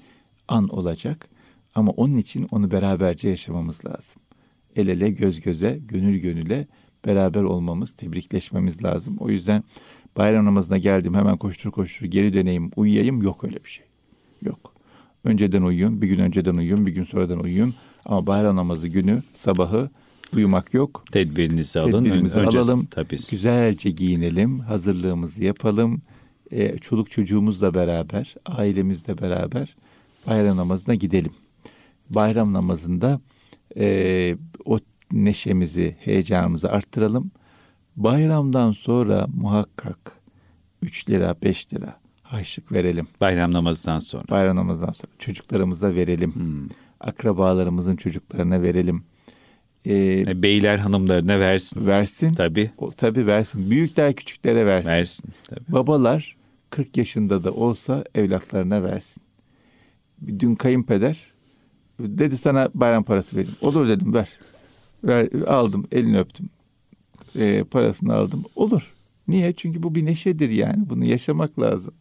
an 0.48 0.68
olacak. 0.68 1.30
Ama 1.76 1.92
onun 1.92 2.18
için 2.18 2.48
onu 2.52 2.72
beraberce 2.72 3.30
yaşamamız 3.30 3.86
lazım. 3.86 4.22
El 4.76 4.88
ele, 4.88 5.10
göz 5.10 5.40
göze, 5.40 5.80
gönül 5.82 6.18
gönüle 6.18 6.68
beraber 7.06 7.44
olmamız, 7.44 7.92
tebrikleşmemiz 7.92 8.84
lazım. 8.84 9.18
O 9.20 9.30
yüzden 9.30 9.64
bayram 10.18 10.46
namazına 10.46 10.78
geldim 10.78 11.14
hemen 11.16 11.38
koştur 11.38 11.72
koştur 11.72 12.06
geri 12.06 12.34
döneyim, 12.34 12.72
uyuyayım 12.76 13.22
yok 13.22 13.44
öyle 13.44 13.64
bir 13.64 13.70
şey. 13.70 13.86
Yok. 14.42 14.74
Önceden 15.24 15.62
uyuyun, 15.62 16.02
bir 16.02 16.08
gün 16.08 16.20
önceden 16.20 16.56
uyuyun, 16.56 16.86
bir 16.86 16.92
gün 16.92 17.04
sonradan 17.04 17.40
uyuyun. 17.40 17.76
Ama 18.06 18.28
bayram 18.28 18.56
namazı 18.56 18.88
günü, 18.88 19.24
sabahı 19.34 19.90
uyumak 20.34 20.74
yok. 20.74 21.06
Tedbirinizi 21.12 21.80
alın. 21.80 22.04
Tedbirimizi 22.04 22.40
Öncesi, 22.40 22.58
alalım. 22.58 22.86
Tabii. 22.92 23.18
Güzelce 23.32 23.90
giyinelim, 23.90 24.60
hazırlığımızı 24.60 25.44
yapalım. 25.44 26.02
Ee, 26.52 26.78
çoluk 26.78 27.12
çocuğumuzla 27.12 27.74
beraber, 27.74 28.36
ailemizle 28.46 29.18
beraber 29.18 29.76
bayram 30.28 30.58
namazına 30.58 30.96
gidelim. 30.96 31.32
Bayram 32.10 32.54
namazında 32.54 33.20
e, 33.78 34.38
o 34.66 34.80
neşemizi, 35.12 35.96
heyecanımızı 36.00 36.72
arttıralım. 36.72 37.32
Bayramdan 37.96 38.72
sonra 38.72 39.28
muhakkak 39.36 40.12
3 40.82 41.10
lira, 41.10 41.36
5 41.44 41.74
lira 41.74 42.00
harçlık 42.24 42.72
verelim. 42.72 43.08
Bayram 43.22 43.54
namazından 43.54 44.00
sonra. 44.00 44.24
Bayram 44.30 44.56
namazından 44.56 44.92
sonra. 44.92 45.12
Çocuklarımıza 45.20 45.96
verelim. 45.96 46.36
Hmm. 46.36 46.70
Akrabalarımızın 47.00 47.96
çocuklarına 47.96 48.62
verelim. 48.62 49.04
Ee, 49.88 50.44
Beyler 50.44 50.78
hanımlarına 50.78 51.40
versin. 51.40 51.88
Versin. 51.88 52.34
Tabii. 52.34 52.72
O, 52.78 52.92
tabii 52.92 53.28
versin. 53.28 53.72
Büyükler 53.72 54.14
küçüklere 54.14 54.66
versin. 54.66 54.92
Versin. 54.92 55.30
Tabii. 55.50 55.74
Babalar 55.74 56.36
40 56.70 56.98
yaşında 56.98 57.44
da 57.44 57.52
olsa 57.52 58.04
evlatlarına 58.16 58.84
versin. 58.84 59.24
Dün 60.40 60.56
kayınpeder 60.56 61.18
dedi 62.00 62.38
sana 62.38 62.70
bayram 62.74 63.04
parası 63.04 63.36
vereyim. 63.36 63.56
Olur 63.62 63.88
dedim 63.88 64.14
ver. 64.14 64.30
ver 65.04 65.30
aldım 65.48 65.88
elini 65.92 66.20
öptüm. 66.20 66.50
Ee, 67.36 67.64
parasını 67.72 68.14
aldım. 68.14 68.44
Olur. 68.56 68.94
Niye? 69.28 69.54
Çünkü 69.54 69.84
bu 69.84 69.96
bir 69.96 70.06
neşedir 70.06 70.50
yani. 70.50 70.90
Bunu 70.90 71.06
yaşamak 71.06 71.60
lazım. 71.60 71.94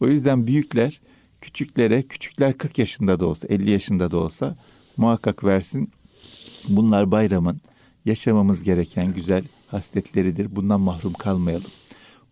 O 0.00 0.08
yüzden 0.08 0.46
büyükler 0.46 1.00
küçüklere, 1.40 2.02
küçükler 2.02 2.58
40 2.58 2.78
yaşında 2.78 3.20
da 3.20 3.26
olsa, 3.26 3.48
50 3.48 3.70
yaşında 3.70 4.10
da 4.10 4.16
olsa 4.16 4.56
muhakkak 4.96 5.44
versin. 5.44 5.90
Bunlar 6.68 7.10
bayramın 7.10 7.60
yaşamamız 8.04 8.62
gereken 8.62 9.14
güzel 9.14 9.44
hasletleridir. 9.66 10.56
Bundan 10.56 10.80
mahrum 10.80 11.12
kalmayalım. 11.12 11.70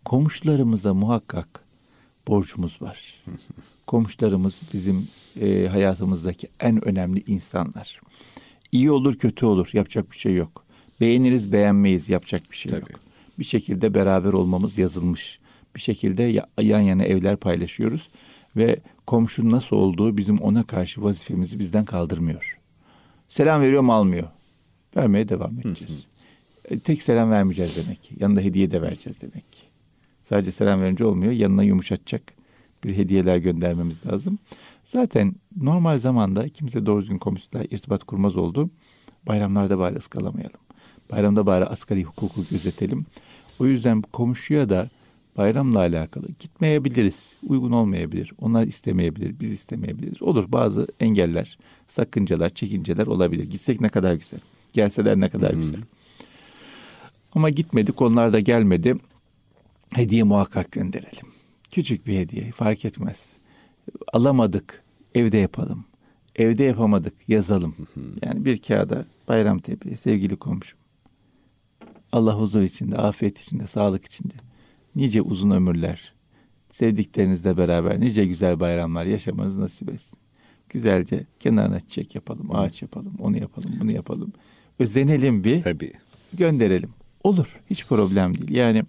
komşularımıza 0.05 0.93
muhakkak 0.93 1.63
borcumuz 2.27 2.81
var. 2.81 3.23
Komşularımız 3.87 4.61
bizim 4.73 5.07
e, 5.41 5.67
hayatımızdaki 5.67 6.47
en 6.59 6.87
önemli 6.87 7.23
insanlar. 7.27 8.01
İyi 8.71 8.91
olur 8.91 9.17
kötü 9.17 9.45
olur 9.45 9.69
yapacak 9.73 10.11
bir 10.11 10.17
şey 10.17 10.35
yok. 10.35 10.65
Beğeniriz 11.01 11.51
beğenmeyiz 11.51 12.09
yapacak 12.09 12.51
bir 12.51 12.57
şey 12.57 12.71
Tabii. 12.71 12.91
yok. 12.91 12.99
Bir 13.39 13.43
şekilde 13.43 13.93
beraber 13.93 14.33
olmamız 14.33 14.77
yazılmış. 14.77 15.39
Bir 15.75 15.81
şekilde 15.81 16.43
yan 16.61 16.81
yana 16.81 17.03
evler 17.03 17.37
paylaşıyoruz 17.37 18.09
ve 18.55 18.79
komşunun 19.07 19.51
nasıl 19.51 19.75
olduğu 19.75 20.17
bizim 20.17 20.37
ona 20.37 20.63
karşı 20.63 21.03
vazifemizi 21.03 21.59
bizden 21.59 21.85
kaldırmıyor. 21.85 22.59
Selam 23.27 23.61
veriyor 23.61 23.81
mu 23.81 23.93
almıyor. 23.93 24.27
Vermeye 24.97 25.29
devam 25.29 25.59
edeceğiz. 25.59 26.07
E, 26.65 26.79
tek 26.79 27.01
selam 27.01 27.31
vermeyeceğiz 27.31 27.77
demek 27.77 28.03
ki. 28.03 28.15
Yanında 28.19 28.41
hediye 28.41 28.71
de 28.71 28.81
vereceğiz 28.81 29.21
demek 29.21 29.51
ki. 29.51 29.61
Sadece 30.23 30.51
selam 30.51 30.81
verince 30.81 31.05
olmuyor. 31.05 31.31
Yanına 31.31 31.63
yumuşatacak 31.63 32.21
bir 32.83 32.97
hediyeler 32.97 33.37
göndermemiz 33.37 34.05
lazım. 34.05 34.39
Zaten 34.85 35.35
normal 35.61 35.97
zamanda 35.97 36.49
kimse 36.49 36.85
doğru 36.85 37.01
düzgün 37.01 37.17
komşuyla 37.17 37.65
irtibat 37.71 38.03
kurmaz 38.03 38.35
oldu. 38.35 38.69
Bayramlarda 39.27 39.79
bari 39.79 39.95
ıskalamayalım. 39.95 40.59
Bayramda 41.11 41.45
bari 41.45 41.65
asgari 41.65 42.03
hukuku 42.03 42.45
gözetelim. 42.51 43.05
O 43.59 43.65
yüzden 43.65 44.01
komşuya 44.01 44.69
da 44.69 44.89
bayramla 45.37 45.79
alakalı 45.79 46.27
gitmeyebiliriz. 46.39 47.35
Uygun 47.47 47.71
olmayabilir. 47.71 48.33
Onlar 48.41 48.63
istemeyebilir. 48.63 49.39
Biz 49.39 49.51
istemeyebiliriz. 49.51 50.21
Olur 50.21 50.51
bazı 50.51 50.87
engeller, 50.99 51.57
sakıncalar, 51.87 52.49
çekinceler 52.49 53.07
olabilir. 53.07 53.43
Gitsek 53.43 53.81
ne 53.81 53.89
kadar 53.89 54.13
güzel. 54.13 54.39
Gelseler 54.73 55.19
ne 55.19 55.29
kadar 55.29 55.53
güzel. 55.53 55.81
Ama 57.35 57.49
gitmedik 57.49 58.01
onlar 58.01 58.33
da 58.33 58.39
gelmedi. 58.39 58.95
Hediye 59.93 60.23
muhakkak 60.23 60.71
gönderelim. 60.71 61.27
Küçük 61.71 62.07
bir 62.07 62.19
hediye 62.19 62.51
fark 62.51 62.85
etmez. 62.85 63.37
Alamadık 64.13 64.83
evde 65.15 65.37
yapalım. 65.37 65.85
Evde 66.35 66.63
yapamadık 66.63 67.13
yazalım. 67.27 67.75
Yani 68.25 68.45
bir 68.45 68.57
kağıda 68.57 69.05
bayram 69.27 69.59
tebriği 69.59 69.97
sevgili 69.97 70.35
komşum. 70.35 70.79
Allah 72.11 72.39
huzur 72.39 72.61
içinde, 72.61 72.97
afiyet 72.97 73.39
içinde, 73.39 73.67
sağlık 73.67 74.05
içinde. 74.05 74.33
Nice 74.95 75.21
uzun 75.21 75.51
ömürler, 75.51 76.13
sevdiklerinizle 76.69 77.57
beraber 77.57 77.99
nice 77.99 78.25
güzel 78.25 78.59
bayramlar 78.59 79.05
yaşamanız 79.05 79.59
nasip 79.59 79.89
etsin. 79.89 80.19
Güzelce 80.75 81.25
kenarına 81.39 81.79
çiçek 81.79 82.15
yapalım, 82.15 82.55
ağaç 82.55 82.81
yapalım, 82.81 83.13
onu 83.19 83.37
yapalım, 83.37 83.69
bunu 83.81 83.91
yapalım. 83.91 84.33
Özenelim 84.79 85.43
bir, 85.43 85.61
Tabii. 85.61 85.93
gönderelim. 86.33 86.89
Olur, 87.23 87.59
hiç 87.69 87.85
problem 87.85 88.37
değil. 88.37 88.51
Yani 88.51 88.83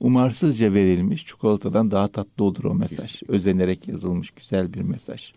umarsızca 0.00 0.74
verilmiş 0.74 1.26
çikolatadan 1.26 1.90
daha 1.90 2.08
tatlı 2.08 2.44
olur 2.44 2.64
o 2.64 2.74
mesaj. 2.74 3.22
Özenerek 3.28 3.88
yazılmış 3.88 4.30
güzel 4.30 4.74
bir 4.74 4.80
mesaj. 4.80 5.32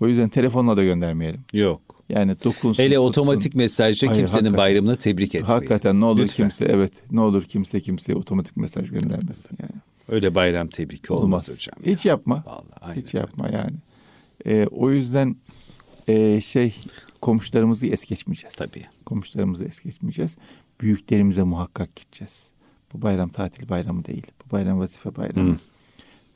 O 0.00 0.08
yüzden 0.08 0.28
telefonla 0.28 0.76
da 0.76 0.84
göndermeyelim. 0.84 1.40
Yok. 1.52 1.80
Yani 2.08 2.36
dokunsun. 2.44 2.82
Hele 2.82 2.94
tutsun. 2.94 3.08
otomatik 3.10 3.54
mesajla 3.54 4.08
Hayır, 4.08 4.20
kimsenin 4.20 4.56
bayramını 4.56 4.96
tebrik 4.96 5.28
etmeyin. 5.34 5.46
Hakikaten 5.46 6.00
ne 6.00 6.04
olur 6.04 6.22
Lütfen. 6.22 6.36
kimse 6.36 6.64
evet 6.64 6.92
ne 7.10 7.20
olur 7.20 7.42
kimse 7.42 7.80
kimseye 7.80 8.14
otomatik 8.14 8.56
mesaj 8.56 8.90
göndermesin 8.90 9.58
yani. 9.62 9.80
Öyle 10.08 10.34
bayram 10.34 10.68
tebriki 10.68 11.12
olmaz, 11.12 11.24
olmaz 11.24 11.48
hocam. 11.48 11.94
Hiç 11.94 12.06
ya. 12.06 12.10
yapma. 12.10 12.44
Vallahi 12.46 13.00
Hiç 13.00 13.14
yapma 13.14 13.48
yani. 13.48 13.76
Ee, 14.46 14.66
o 14.70 14.90
yüzden 14.90 15.36
e, 16.08 16.40
şey 16.40 16.74
komşularımızı 17.20 17.86
es 17.86 18.04
geçmeyeceğiz. 18.04 18.54
Tabii. 18.54 18.86
Komşularımızı 19.06 19.64
es 19.64 19.80
geçmeyeceğiz. 19.80 20.38
Büyüklerimize 20.80 21.42
muhakkak 21.42 21.96
gideceğiz. 21.96 22.50
Bu 22.92 23.02
bayram 23.02 23.28
tatil 23.28 23.68
bayramı 23.68 24.04
değil. 24.04 24.26
Bu 24.46 24.52
bayram 24.52 24.78
vazife 24.78 25.16
bayramı. 25.16 25.52
Hı. 25.52 25.58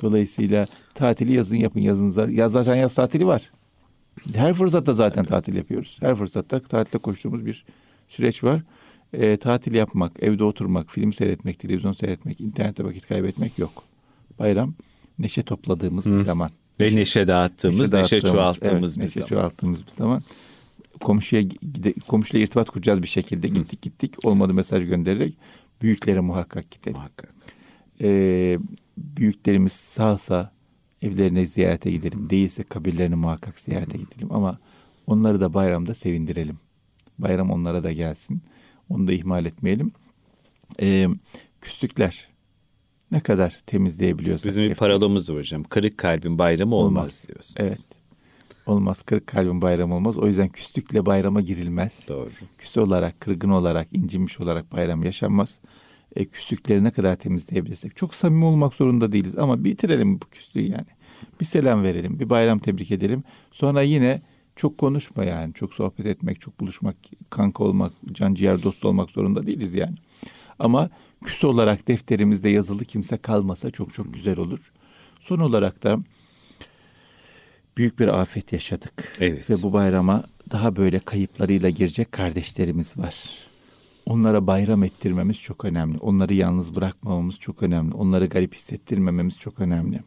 Dolayısıyla 0.02 0.66
tatili 0.94 1.32
yazın 1.32 1.56
yapın. 1.56 1.80
Yazın, 1.80 2.30
yaz 2.30 2.52
zaten 2.52 2.74
yaz 2.74 2.94
tatili 2.94 3.26
var. 3.26 3.50
Her 4.34 4.54
fırsatta 4.54 4.92
zaten 4.92 5.24
tatil 5.24 5.56
yapıyoruz. 5.56 5.98
Her 6.00 6.14
fırsatta 6.16 6.60
tatilde 6.60 6.98
koştuğumuz 6.98 7.46
bir 7.46 7.64
süreç 8.08 8.44
var. 8.44 8.62
E, 9.12 9.36
tatil 9.36 9.74
yapmak, 9.74 10.22
evde 10.22 10.44
oturmak, 10.44 10.90
film 10.90 11.12
seyretmek, 11.12 11.58
televizyon 11.58 11.92
seyretmek, 11.92 12.40
internette 12.40 12.84
vakit 12.84 13.08
kaybetmek 13.08 13.58
yok. 13.58 13.82
Bayram 14.38 14.74
neşe 15.18 15.42
topladığımız 15.42 16.06
Hı. 16.06 16.10
bir 16.10 16.16
zaman. 16.16 16.50
Ve 16.80 16.84
neşe, 16.86 16.96
neşe 16.96 17.26
dağıttığımız, 17.26 17.80
neşe, 17.80 17.92
dağıttığımız, 17.92 18.16
neşe 18.16 18.32
çoğalttığımız 18.32 18.90
evet, 18.90 18.96
bir 18.96 19.02
neşe 19.02 19.20
zaman. 19.20 19.28
çoğalttığımız 19.28 19.86
bir 19.86 19.90
zaman. 19.90 20.22
Komşuya 21.00 21.42
gide, 21.42 21.92
komşuyla 21.92 22.44
irtibat 22.44 22.70
kuracağız 22.70 23.02
bir 23.02 23.08
şekilde. 23.08 23.48
Hı. 23.48 23.52
Gittik 23.54 23.82
gittik 23.82 24.24
olmadı 24.24 24.54
mesaj 24.54 24.88
göndererek 24.88 25.34
büyüklere 25.82 26.20
muhakkak 26.20 26.70
gidelim. 26.70 26.96
Muhakkak. 26.96 27.34
Ee, 28.00 28.58
büyüklerimiz 28.98 29.72
sağsa 29.72 30.52
evlerine 31.02 31.46
ziyarete 31.46 31.90
gidelim. 31.90 32.30
Değilse 32.30 32.62
kabirlerini 32.62 33.14
muhakkak 33.14 33.60
ziyarete 33.60 33.98
gidelim 33.98 34.32
ama 34.32 34.58
onları 35.06 35.40
da 35.40 35.54
bayramda 35.54 35.94
sevindirelim. 35.94 36.58
Bayram 37.18 37.50
onlara 37.50 37.84
da 37.84 37.92
gelsin. 37.92 38.42
Onu 38.88 39.08
da 39.08 39.12
ihmal 39.12 39.44
etmeyelim. 39.44 39.92
Ee, 40.80 41.08
küslükler 41.60 42.29
ne 43.12 43.20
kadar 43.20 43.58
temizleyebiliyorsak. 43.66 44.48
Bizim 44.48 44.64
bir 44.64 44.74
paralımız 44.74 45.30
var 45.30 45.38
hocam. 45.38 45.64
Kırık 45.64 45.98
kalbin 45.98 46.38
bayramı 46.38 46.74
olmaz, 46.74 47.02
olmaz 47.02 47.26
diyorsunuz. 47.28 47.54
Evet. 47.58 47.80
Olmaz. 48.66 49.02
Kırık 49.02 49.26
kalbin 49.26 49.62
bayramı 49.62 49.94
olmaz. 49.94 50.18
O 50.18 50.26
yüzden 50.26 50.48
küslükle 50.48 51.06
bayrama 51.06 51.40
girilmez. 51.40 52.06
Doğru. 52.08 52.30
Küs 52.58 52.78
olarak, 52.78 53.20
kırgın 53.20 53.50
olarak, 53.50 53.88
incinmiş 53.92 54.40
olarak 54.40 54.72
bayram 54.72 55.04
yaşanmaz 55.04 55.58
e, 56.16 56.24
küslükleri 56.24 56.84
ne 56.84 56.90
kadar 56.90 57.16
temizleyebilirsek. 57.16 57.96
Çok 57.96 58.14
samimi 58.14 58.44
olmak 58.44 58.74
zorunda 58.74 59.12
değiliz 59.12 59.38
ama 59.38 59.64
bitirelim 59.64 60.20
bu 60.20 60.26
küslüğü 60.26 60.62
yani. 60.62 60.86
Bir 61.40 61.44
selam 61.44 61.82
verelim, 61.82 62.18
bir 62.20 62.30
bayram 62.30 62.58
tebrik 62.58 62.90
edelim. 62.90 63.24
Sonra 63.52 63.82
yine 63.82 64.22
çok 64.56 64.78
konuşma 64.78 65.24
yani. 65.24 65.54
Çok 65.54 65.74
sohbet 65.74 66.06
etmek, 66.06 66.40
çok 66.40 66.60
buluşmak, 66.60 66.96
kanka 67.30 67.64
olmak, 67.64 67.92
can 68.12 68.34
ciğer 68.34 68.62
dost 68.62 68.84
olmak 68.84 69.10
zorunda 69.10 69.46
değiliz 69.46 69.74
yani. 69.74 69.94
Ama 70.58 70.90
küs 71.24 71.44
olarak 71.44 71.88
defterimizde 71.88 72.48
yazılı 72.48 72.84
kimse 72.84 73.16
kalmasa 73.16 73.70
çok 73.70 73.94
çok 73.94 74.14
güzel 74.14 74.38
olur. 74.38 74.72
Son 75.20 75.38
olarak 75.38 75.82
da 75.82 75.98
büyük 77.76 77.98
bir 77.98 78.20
afet 78.20 78.52
yaşadık. 78.52 79.16
Evet. 79.20 79.50
Ve 79.50 79.62
bu 79.62 79.72
bayrama 79.72 80.24
daha 80.50 80.76
böyle 80.76 80.98
kayıplarıyla 80.98 81.70
girecek 81.70 82.12
kardeşlerimiz 82.12 82.98
var. 82.98 83.24
Onlara 84.06 84.46
bayram 84.46 84.82
ettirmemiz 84.82 85.40
çok 85.40 85.64
önemli. 85.64 85.98
Onları 85.98 86.34
yalnız 86.34 86.76
bırakmamamız 86.76 87.38
çok 87.38 87.62
önemli. 87.62 87.94
Onları 87.94 88.26
garip 88.26 88.54
hissettirmememiz 88.54 89.38
çok 89.38 89.60
önemli. 89.60 90.00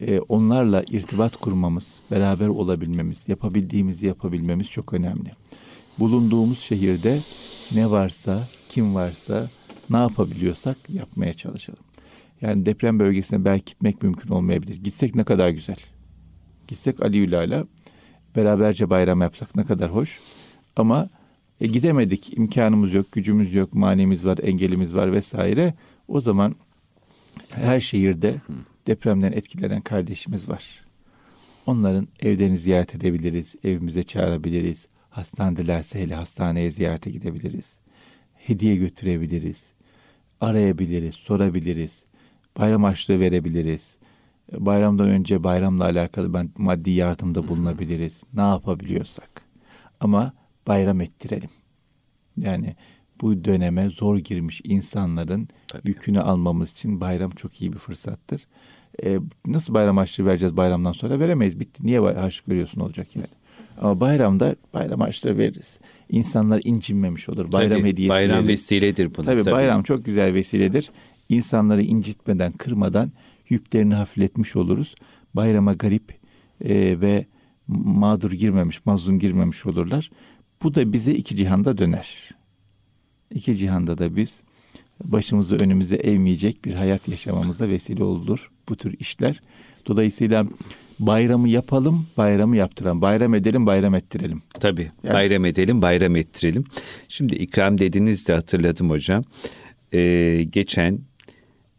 Ee, 0.00 0.18
onlarla 0.18 0.84
irtibat 0.90 1.36
kurmamız, 1.36 2.00
beraber 2.10 2.48
olabilmemiz, 2.48 3.28
yapabildiğimizi 3.28 4.06
yapabilmemiz 4.06 4.70
çok 4.70 4.92
önemli. 4.92 5.32
Bulunduğumuz 5.98 6.58
şehirde 6.58 7.20
ne 7.74 7.90
varsa, 7.90 8.48
kim 8.68 8.94
varsa, 8.94 9.50
ne 9.90 9.96
yapabiliyorsak 9.96 10.76
yapmaya 10.88 11.34
çalışalım. 11.34 11.84
Yani 12.40 12.66
deprem 12.66 13.00
bölgesine 13.00 13.44
belki 13.44 13.64
gitmek 13.64 14.02
mümkün 14.02 14.28
olmayabilir. 14.28 14.76
Gitsek 14.76 15.14
ne 15.14 15.24
kadar 15.24 15.50
güzel. 15.50 15.76
Gitsek 16.68 17.02
Ali 17.02 17.18
Üla'yla 17.18 17.66
beraberce 18.36 18.90
bayram 18.90 19.20
yapsak 19.20 19.56
ne 19.56 19.64
kadar 19.64 19.94
hoş. 19.94 20.20
Ama 20.76 21.08
e, 21.60 21.66
gidemedik, 21.66 22.38
imkanımız 22.38 22.92
yok, 22.92 23.12
gücümüz 23.12 23.54
yok, 23.54 23.74
manimiz 23.74 24.26
var, 24.26 24.38
engelimiz 24.42 24.94
var 24.94 25.12
vesaire. 25.12 25.74
O 26.08 26.20
zaman 26.20 26.54
her 27.54 27.80
şehirde 27.80 28.40
depremden 28.86 29.32
etkilenen 29.32 29.80
kardeşimiz 29.80 30.48
var. 30.48 30.84
Onların 31.66 32.08
evlerini 32.20 32.58
ziyaret 32.58 32.94
edebiliriz, 32.94 33.56
evimize 33.64 34.02
çağırabiliriz. 34.02 34.88
Hastanedelerse 35.10 36.00
hele 36.00 36.14
hastaneye 36.14 36.70
ziyarete 36.70 37.10
gidebiliriz. 37.10 37.78
Hediye 38.34 38.76
götürebiliriz. 38.76 39.72
Arayabiliriz, 40.40 41.14
sorabiliriz. 41.14 42.04
Bayram 42.58 42.84
açlığı 42.84 43.20
verebiliriz. 43.20 43.98
Bayramdan 44.52 45.08
önce 45.08 45.44
bayramla 45.44 45.84
alakalı 45.84 46.34
ben 46.34 46.50
maddi 46.58 46.90
yardımda 46.90 47.48
bulunabiliriz. 47.48 48.24
Ne 48.34 48.40
yapabiliyorsak. 48.40 49.42
Ama 50.00 50.32
bayram 50.66 51.00
ettirelim. 51.00 51.50
Yani 52.36 52.76
bu 53.20 53.44
döneme 53.44 53.88
zor 53.90 54.18
girmiş 54.18 54.60
insanların 54.64 55.48
Tabii. 55.68 55.88
yükünü 55.88 56.20
almamız 56.20 56.70
için 56.70 57.00
bayram 57.00 57.30
çok 57.30 57.60
iyi 57.62 57.72
bir 57.72 57.78
fırsattır. 57.78 58.46
Ee, 59.04 59.18
nasıl 59.46 59.74
bayram 59.74 59.96
harçlığı 59.96 60.26
vereceğiz 60.26 60.56
bayramdan 60.56 60.92
sonra? 60.92 61.20
Veremeyiz. 61.20 61.60
Bitti. 61.60 61.86
Niye 61.86 62.00
harçlık 62.00 62.48
veriyorsun 62.48 62.80
olacak 62.80 63.16
yani? 63.16 63.26
Ama 63.80 64.00
bayramda 64.00 64.56
bayram 64.74 65.00
harçlığı 65.00 65.38
veririz. 65.38 65.80
İnsanlar 66.10 66.60
incinmemiş 66.64 67.28
olur. 67.28 67.52
Bayram 67.52 67.78
tabii, 67.78 67.88
hediyesi 67.88 68.10
Bayram 68.10 68.38
verir. 68.38 68.48
vesiledir 68.48 69.10
bu. 69.10 69.22
Tabii, 69.22 69.42
tabii 69.42 69.52
bayram 69.54 69.82
çok 69.82 70.04
güzel 70.04 70.34
vesiledir. 70.34 70.90
İnsanları 71.28 71.82
incitmeden, 71.82 72.52
kırmadan 72.52 73.12
yüklerini 73.48 73.94
hafifletmiş 73.94 74.56
oluruz. 74.56 74.94
Bayrama 75.34 75.72
garip 75.72 76.18
e, 76.64 77.00
ve 77.00 77.26
mağdur 77.68 78.32
girmemiş, 78.32 78.86
mazlum 78.86 79.18
girmemiş 79.18 79.66
olurlar. 79.66 80.10
Bu 80.62 80.74
da 80.74 80.92
bize 80.92 81.14
iki 81.14 81.36
cihanda 81.36 81.78
döner. 81.78 82.30
İki 83.30 83.56
cihanda 83.56 83.98
da 83.98 84.16
biz 84.16 84.42
başımızı 85.04 85.56
önümüze 85.56 85.96
eğmeyecek 85.96 86.64
bir 86.64 86.74
hayat 86.74 87.08
yaşamamıza 87.08 87.68
vesile 87.68 88.04
olur 88.04 88.50
bu 88.68 88.76
tür 88.76 88.94
işler. 88.98 89.42
Dolayısıyla 89.86 90.46
bayramı 90.98 91.48
yapalım, 91.48 92.06
bayramı 92.16 92.56
yaptıran, 92.56 93.00
bayram 93.00 93.34
edelim, 93.34 93.66
bayram 93.66 93.94
ettirelim. 93.94 94.42
Tabii, 94.60 94.90
yani, 95.02 95.14
bayram 95.14 95.44
edelim, 95.44 95.82
bayram 95.82 96.16
ettirelim. 96.16 96.64
Şimdi 97.08 97.34
ikram 97.34 97.78
dediniz 97.78 98.28
de 98.28 98.32
hatırladım 98.32 98.90
hocam. 98.90 99.24
Ee, 99.92 100.46
geçen 100.50 100.98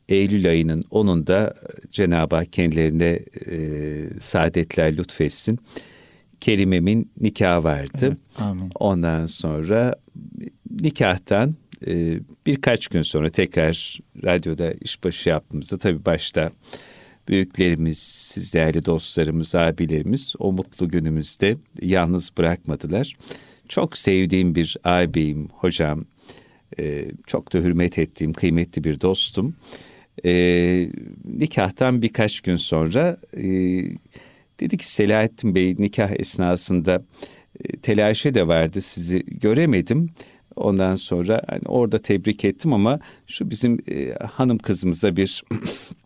Eylül 0.10 0.50
ayının 0.50 0.82
10'unda 0.82 1.54
Cenab-ı 1.92 2.36
Hak 2.36 2.54
kendilerine 2.54 3.20
e, 3.52 3.60
saadetler 4.20 4.98
lütfetsin. 4.98 5.60
Kerimem'in 6.42 7.12
nikahı 7.22 7.64
vardı. 7.64 7.90
Evet, 8.02 8.18
amin. 8.38 8.72
Ondan 8.76 9.26
sonra 9.26 9.96
nikahtan 10.82 11.56
e, 11.88 12.20
birkaç 12.46 12.88
gün 12.88 13.02
sonra 13.02 13.30
tekrar 13.30 14.00
radyoda 14.24 14.72
işbaşı 14.72 15.30
yaptığımızda 15.30 15.78
tabii 15.78 16.06
başta 16.06 16.52
büyüklerimiz, 17.28 18.00
siz 18.00 18.54
değerli 18.54 18.86
dostlarımız, 18.86 19.56
abilerimiz 19.56 20.34
o 20.40 20.52
mutlu 20.52 20.90
günümüzde 20.90 21.58
yalnız 21.82 22.32
bırakmadılar. 22.38 23.16
Çok 23.70 23.98
sevdiğim 23.98 24.56
bir 24.56 24.78
ağabeyim, 24.84 25.50
hocam, 25.52 26.06
e, 26.80 27.06
çok 27.28 27.54
da 27.54 27.58
hürmet 27.58 28.00
ettiğim 28.00 28.34
kıymetli 28.34 28.84
bir 28.84 29.02
dostum. 29.02 29.56
E, 30.26 30.32
nikahtan 31.26 32.02
birkaç 32.02 32.42
gün 32.42 32.56
sonra 32.56 33.18
e, 33.34 33.44
dedi 34.60 34.78
ki 34.78 34.92
Selahattin 34.92 35.56
Bey 35.56 35.76
nikah 35.80 36.12
esnasında 36.12 37.04
e, 37.64 37.78
telaşe 37.78 38.34
de 38.34 38.48
vardı 38.48 38.82
sizi 38.82 39.24
göremedim. 39.26 40.10
Ondan 40.56 40.96
sonra 40.96 41.42
hani 41.48 41.62
orada 41.66 41.98
tebrik 41.98 42.46
ettim 42.46 42.74
ama 42.74 43.00
şu 43.28 43.50
bizim 43.50 43.80
e, 43.92 44.14
hanım 44.14 44.58
kızımıza 44.58 45.16
bir 45.16 45.44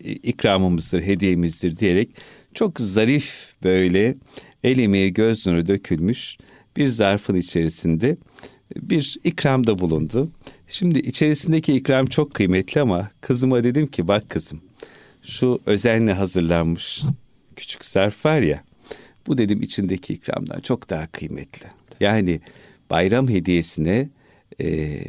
ikramımızdır, 0.00 1.02
hediyemizdir 1.02 1.76
diyerek 1.76 2.08
çok 2.54 2.80
zarif 2.80 3.54
böyle 3.62 4.14
el 4.64 4.78
emeği 4.78 5.12
göz 5.12 5.46
nuru 5.46 5.66
dökülmüş 5.66 6.38
bir 6.76 6.86
zarfın 6.86 7.34
içerisinde 7.34 8.16
bir 8.76 9.16
ikramda 9.24 9.78
bulundu. 9.78 10.30
Şimdi 10.68 10.98
içerisindeki 10.98 11.74
ikram 11.74 12.06
çok 12.06 12.34
kıymetli 12.34 12.80
ama 12.80 13.10
kızıma 13.20 13.64
dedim 13.64 13.86
ki 13.86 14.08
bak 14.08 14.30
kızım 14.30 14.60
şu 15.22 15.60
özenle 15.66 16.12
hazırlanmış 16.12 17.02
küçük 17.56 17.84
zarf 17.84 18.26
var 18.26 18.38
ya 18.38 18.64
bu 19.26 19.38
dedim 19.38 19.62
içindeki 19.62 20.12
ikramdan 20.12 20.60
çok 20.60 20.90
daha 20.90 21.06
kıymetli. 21.06 21.66
Yani 22.00 22.40
bayram 22.90 23.28
hediyesine 23.28 24.08
e, 24.60 25.00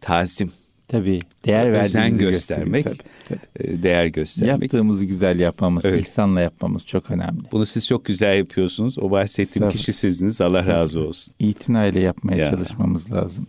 tazim. 0.00 0.52
Tabii 0.88 1.20
değer 1.44 1.82
özen 1.84 2.18
göstermek, 2.18 2.84
tabii, 2.84 2.96
tabii. 3.24 3.38
E, 3.56 3.82
değer 3.82 4.06
göstermek. 4.06 4.62
Yaptığımızı 4.62 5.04
güzel 5.04 5.40
yapmamız, 5.40 5.84
evet. 5.84 6.00
ihsanla 6.00 6.40
yapmamız 6.40 6.86
çok 6.86 7.10
önemli. 7.10 7.40
Bunu 7.52 7.66
siz 7.66 7.86
çok 7.86 8.04
güzel 8.04 8.38
yapıyorsunuz. 8.38 8.98
O 8.98 9.10
bahsettiğim 9.10 9.70
kişi 9.70 9.92
siziniz. 9.92 10.40
Allah 10.40 10.62
Sabır. 10.62 10.76
razı 10.76 11.00
olsun. 11.00 11.34
İtinayla 11.38 12.00
yapmaya 12.00 12.36
ya. 12.36 12.50
çalışmamız 12.50 13.12
lazım. 13.12 13.46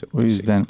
Çok 0.00 0.14
o 0.14 0.22
yüzden 0.22 0.66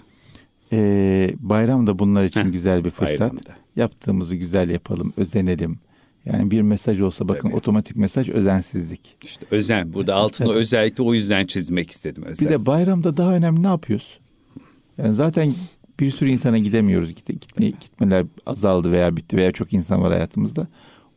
e, 0.73 1.31
bayram 1.39 1.87
da 1.87 1.99
bunlar 1.99 2.25
için 2.25 2.45
Heh, 2.45 2.53
güzel 2.53 2.85
bir 2.85 2.91
fırsat. 2.91 3.21
Bayramda. 3.21 3.55
Yaptığımızı 3.77 4.37
güzel 4.37 4.71
yapalım, 4.71 5.13
özenelim. 5.17 5.79
Yani 6.25 6.51
bir 6.51 6.63
mesaj 6.63 7.01
olsa 7.01 7.29
bakın 7.29 7.49
Tabii. 7.49 7.57
otomatik 7.57 7.97
mesaj 7.97 8.29
özensizlik. 8.29 9.17
İşte 9.23 9.47
özen. 9.51 9.93
Burada 9.93 10.15
altını 10.15 10.49
Tabii. 10.49 10.59
özellikle 10.59 11.03
o 11.03 11.15
yüzden 11.15 11.45
çizmek 11.45 11.91
istedim. 11.91 12.23
Özen. 12.23 12.49
Bir 12.49 12.53
de 12.53 12.67
bayramda 12.67 13.17
daha 13.17 13.35
önemli 13.35 13.63
ne 13.63 13.67
yapıyoruz? 13.67 14.19
Yani 14.99 15.13
zaten 15.13 15.55
bir 16.01 16.11
sürü 16.11 16.31
insana 16.31 16.59
gidemiyoruz. 16.59 17.15
Gitme, 17.15 17.35
gitme, 17.35 17.67
gitmeler 17.67 18.27
azaldı 18.47 18.93
veya 18.93 19.17
bitti 19.17 19.37
veya 19.37 19.53
çok 19.53 19.73
insan 19.73 20.03
var 20.03 20.13
hayatımızda. 20.13 20.69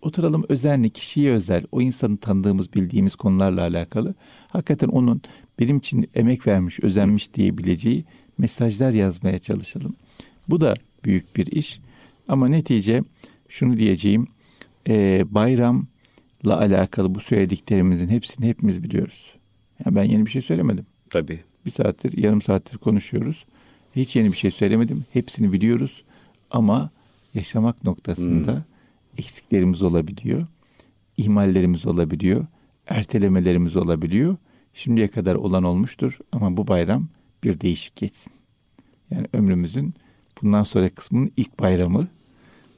Oturalım 0.01 0.45
özenli, 0.49 0.89
kişiye 0.89 1.31
özel, 1.31 1.63
o 1.71 1.81
insanı 1.81 2.17
tanıdığımız, 2.17 2.73
bildiğimiz 2.73 3.15
konularla 3.15 3.61
alakalı. 3.61 4.15
Hakikaten 4.47 4.87
onun 4.87 5.21
benim 5.59 5.77
için 5.77 6.09
emek 6.15 6.47
vermiş, 6.47 6.79
özenmiş 6.79 7.33
diyebileceği 7.33 8.05
mesajlar 8.37 8.91
yazmaya 8.91 9.39
çalışalım. 9.39 9.95
Bu 10.47 10.61
da 10.61 10.73
büyük 11.05 11.35
bir 11.35 11.45
iş. 11.47 11.79
Ama 12.27 12.47
netice 12.47 13.03
şunu 13.47 13.77
diyeceğim 13.77 14.27
e, 14.89 15.25
bayramla 15.31 15.87
alakalı 16.45 17.15
bu 17.15 17.19
söylediklerimizin 17.19 18.07
hepsini 18.07 18.47
hepimiz 18.47 18.83
biliyoruz. 18.83 19.33
Yani 19.85 19.95
ben 19.95 20.03
yeni 20.03 20.25
bir 20.25 20.31
şey 20.31 20.41
söylemedim. 20.41 20.85
Tabii. 21.09 21.39
Bir 21.65 21.71
saattir, 21.71 22.17
yarım 22.17 22.41
saattir 22.41 22.77
konuşuyoruz. 22.77 23.45
Hiç 23.95 24.15
yeni 24.15 24.31
bir 24.31 24.37
şey 24.37 24.51
söylemedim. 24.51 25.05
Hepsini 25.13 25.53
biliyoruz. 25.53 26.03
Ama 26.51 26.89
yaşamak 27.33 27.83
noktasında 27.83 28.53
hmm. 28.53 28.61
eksiklerimiz 29.17 29.81
olabiliyor. 29.81 30.47
ihmallerimiz 31.17 31.85
olabiliyor. 31.85 32.45
Ertelemelerimiz 32.87 33.75
olabiliyor. 33.75 34.37
Şimdiye 34.73 35.07
kadar 35.07 35.35
olan 35.35 35.63
olmuştur 35.63 36.17
ama 36.31 36.57
bu 36.57 36.67
bayram 36.67 37.07
bir 37.43 37.61
değişik 37.61 37.95
geçsin. 37.95 38.33
Yani 39.11 39.27
ömrümüzün 39.33 39.93
bundan 40.41 40.63
sonra 40.63 40.89
kısmının 40.89 41.31
ilk 41.37 41.59
bayramı 41.59 42.07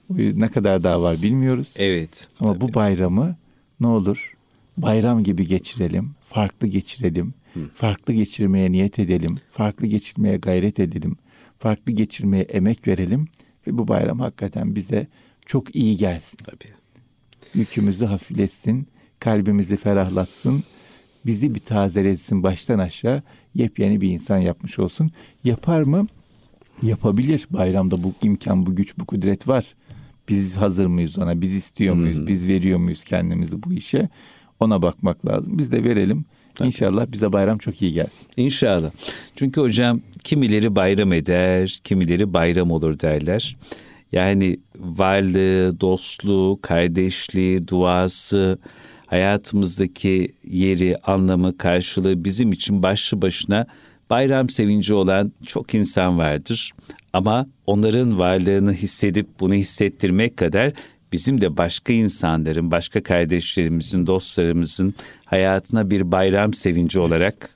ne 0.10 0.48
kadar 0.48 0.84
daha 0.84 1.02
var 1.02 1.22
bilmiyoruz. 1.22 1.74
Evet. 1.78 2.28
Ama 2.40 2.54
tabii. 2.54 2.62
bu 2.62 2.74
bayramı 2.74 3.36
ne 3.80 3.88
olur 3.88 4.36
bayram 4.78 5.24
gibi 5.24 5.48
geçirelim, 5.48 6.12
farklı 6.24 6.68
geçirelim, 6.68 7.34
Hı. 7.54 7.60
farklı 7.74 8.14
geçirmeye 8.14 8.72
niyet 8.72 9.00
edelim, 9.00 9.40
farklı 9.52 9.88
geçirmeye 9.88 10.38
gayret 10.38 10.80
edelim, 10.80 11.18
farklı 11.60 11.92
geçirmeye 11.92 12.44
emek 12.44 12.88
verelim 12.88 13.28
ve 13.68 13.78
bu 13.78 13.88
bayram 13.88 14.20
hakikaten 14.20 14.76
bize 14.76 15.08
çok 15.46 15.76
iyi 15.76 15.98
gelsin. 15.98 16.38
Tabii. 16.44 16.74
Yükümüzü 17.54 18.06
hafifletsin, 18.06 18.88
kalbimizi 19.20 19.78
ferahlatsın, 19.78 20.64
bizi 21.26 21.56
bir 21.56 21.60
tazeletsin 21.60 22.44
baştan 22.44 22.80
aşağı 22.80 23.24
yepyeni 23.56 24.02
bir 24.02 24.10
insan 24.10 24.38
yapmış 24.38 24.80
olsun. 24.80 25.12
Yapar 25.44 25.82
mı? 25.82 26.08
Yapabilir. 26.82 27.48
Bayramda 27.52 28.04
bu 28.04 28.14
imkan, 28.24 28.66
bu 28.66 28.76
güç, 28.76 28.98
bu 28.98 29.06
kudret 29.06 29.48
var. 29.48 29.76
Biz 30.30 30.58
hazır 30.58 30.86
mıyız 30.86 31.18
ona? 31.18 31.42
Biz 31.42 31.54
istiyor 31.54 31.96
muyuz? 31.96 32.18
Hmm. 32.18 32.28
Biz 32.28 32.48
veriyor 32.48 32.80
muyuz 32.80 33.04
kendimizi 33.04 33.64
bu 33.64 33.74
işe? 33.74 34.10
Ona 34.60 34.82
bakmak 34.82 35.26
lazım. 35.26 35.58
Biz 35.58 35.72
de 35.72 35.84
verelim. 35.84 36.26
Tabii. 36.60 36.68
İnşallah 36.68 37.12
bize 37.12 37.34
bayram 37.34 37.58
çok 37.58 37.82
iyi 37.82 37.94
gelsin. 37.94 38.28
İnşallah. 38.38 38.92
Çünkü 39.36 39.62
hocam 39.62 40.02
kimileri 40.24 40.76
bayram 40.76 41.14
eder, 41.14 41.80
kimileri 41.84 42.34
bayram 42.34 42.72
olur 42.72 43.00
derler. 43.00 43.58
Yani 44.12 44.60
varlığı, 44.80 45.80
dostluğu, 45.82 46.60
kardeşliği, 46.62 47.68
duası, 47.68 48.60
hayatımızdaki 49.08 50.34
yeri, 50.48 50.98
anlamı, 51.04 51.58
karşılığı 51.58 52.24
bizim 52.24 52.52
için 52.52 52.84
başlı 52.84 53.22
başına 53.22 53.66
bayram 54.10 54.50
sevinci 54.50 54.94
olan 54.94 55.32
çok 55.46 55.74
insan 55.74 56.18
vardır. 56.18 56.72
Ama 57.14 57.48
onların 57.66 58.20
varlığını 58.20 58.74
hissedip 58.74 59.28
bunu 59.40 59.54
hissettirmek 59.54 60.38
kadar 60.38 60.74
bizim 61.12 61.42
de 61.42 61.58
başka 61.58 61.94
insanların, 61.94 62.72
başka 62.72 63.04
kardeşlerimizin, 63.04 64.08
dostlarımızın 64.08 64.94
hayatına 65.30 65.90
bir 65.90 66.12
bayram 66.12 66.54
sevinci 66.54 67.00
olarak 67.00 67.56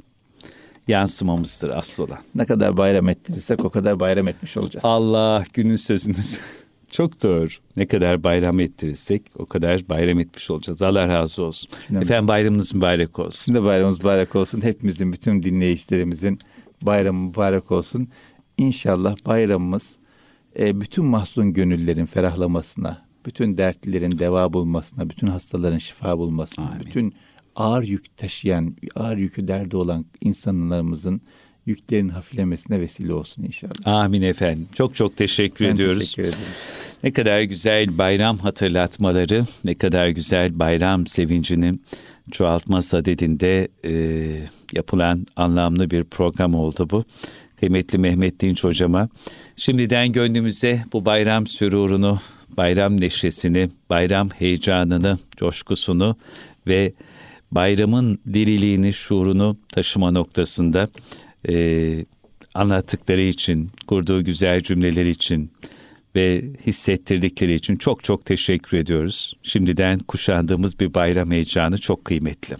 yansımamızdır 0.88 1.69
asıl 1.69 2.03
olan. 2.03 2.19
Ne 2.36 2.45
kadar 2.45 2.77
bayram 2.77 3.09
ettirirsek 3.09 3.65
o 3.65 3.69
kadar 3.69 3.99
bayram 3.99 4.27
etmiş 4.27 4.57
olacağız. 4.57 4.86
Allah 4.86 5.43
günün 5.53 5.75
sözünüz. 5.75 6.39
Çok 6.91 7.23
doğru. 7.23 7.47
Ne 7.77 7.88
kadar 7.88 8.23
bayram 8.23 8.59
ettirirsek 8.59 9.21
o 9.36 9.45
kadar 9.45 9.89
bayram 9.89 10.19
etmiş 10.19 10.49
olacağız. 10.49 10.81
Allah 10.81 11.07
razı 11.07 11.43
olsun. 11.43 11.69
Şimdi 11.88 12.03
Efendim 12.05 12.27
bayramınız 12.27 12.75
mübarek 12.75 13.19
olsun. 13.19 13.31
Sizin 13.31 13.55
de 13.55 13.63
bayramınız 13.63 13.99
mübarek 13.99 14.36
olsun. 14.36 14.62
Hepimizin, 14.62 15.13
bütün 15.13 15.43
dinleyicilerimizin 15.43 16.39
bayramı 16.81 17.27
mübarek 17.27 17.71
olsun. 17.71 18.07
İnşallah 18.57 19.15
bayramımız 19.25 19.99
e, 20.59 20.81
bütün 20.81 21.05
mahzun 21.05 21.53
gönüllerin 21.53 22.05
ferahlamasına, 22.05 23.05
bütün 23.26 23.57
dertlilerin 23.57 24.19
deva 24.19 24.53
bulmasına, 24.53 25.09
bütün 25.09 25.28
hastaların 25.28 25.78
şifa 25.78 26.17
bulmasına, 26.17 26.65
Amin. 26.65 26.80
bütün 26.80 27.13
ağır 27.56 27.84
yük 27.84 28.18
taşıyan, 28.18 28.76
ağır 28.95 29.18
yükü 29.18 29.47
derdi 29.47 29.76
olan 29.76 30.06
insanlarımızın 30.22 31.22
yüklerin 31.66 32.10
hafiflemesine 32.10 32.80
vesile 32.80 33.14
olsun 33.14 33.43
inşallah. 33.43 33.74
Amin 33.86 34.22
efendim. 34.22 34.68
Çok 34.76 34.95
çok 34.95 35.18
teşekkür 35.18 35.66
ben 35.66 35.74
ediyoruz. 35.74 35.99
Teşekkür 35.99 36.24
ederim. 36.24 36.38
Ne 37.04 37.14
kadar 37.14 37.41
güzel 37.41 37.97
bayram 37.97 38.38
hatırlatmaları, 38.38 39.45
ne 39.64 39.76
kadar 39.76 40.08
güzel 40.08 40.60
bayram 40.60 41.08
sevincini 41.08 41.80
çoğaltma 42.32 42.82
sadedinde 42.82 43.68
e, 43.86 43.93
yapılan 44.74 45.26
anlamlı 45.36 45.91
bir 45.91 46.04
program 46.04 46.56
oldu 46.56 46.88
bu. 46.91 47.04
Kıymetli 47.60 47.97
Mehmet 47.97 48.39
Dinç 48.39 48.64
hocama 48.64 49.10
şimdiden 49.56 50.12
gönlümüze 50.12 50.84
bu 50.93 51.06
bayram 51.06 51.47
sürurunu, 51.47 52.20
bayram 52.58 53.01
neşesini, 53.01 53.70
bayram 53.89 54.30
heyecanını, 54.30 55.18
coşkusunu 55.38 56.16
ve 56.68 56.93
bayramın 57.56 58.20
diriliğini, 58.34 58.93
şuurunu 58.93 59.58
taşıma 59.74 60.12
noktasında 60.12 60.88
e, 61.49 62.06
anlattıkları 62.54 63.22
için, 63.22 63.72
kurduğu 63.88 64.24
güzel 64.24 64.62
cümleler 64.62 65.06
için 65.06 65.51
ve 66.16 66.43
hissettirdikleri 66.66 67.54
için 67.54 67.76
çok 67.76 68.04
çok 68.04 68.26
teşekkür 68.26 68.78
ediyoruz. 68.78 69.34
Şimdiden 69.43 69.99
kuşandığımız 69.99 70.80
bir 70.80 70.93
bayram 70.93 71.32
heyecanı 71.32 71.78
çok 71.78 72.06
kıymetli. 72.06 72.56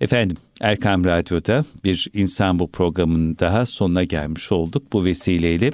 Efendim 0.00 0.36
Erkam 0.60 1.04
Radyo'da 1.04 1.64
bir 1.84 2.08
insan 2.14 2.58
bu 2.58 2.70
programının 2.70 3.36
daha 3.38 3.66
sonuna 3.66 4.04
gelmiş 4.04 4.52
olduk. 4.52 4.92
Bu 4.92 5.04
vesileyle 5.04 5.72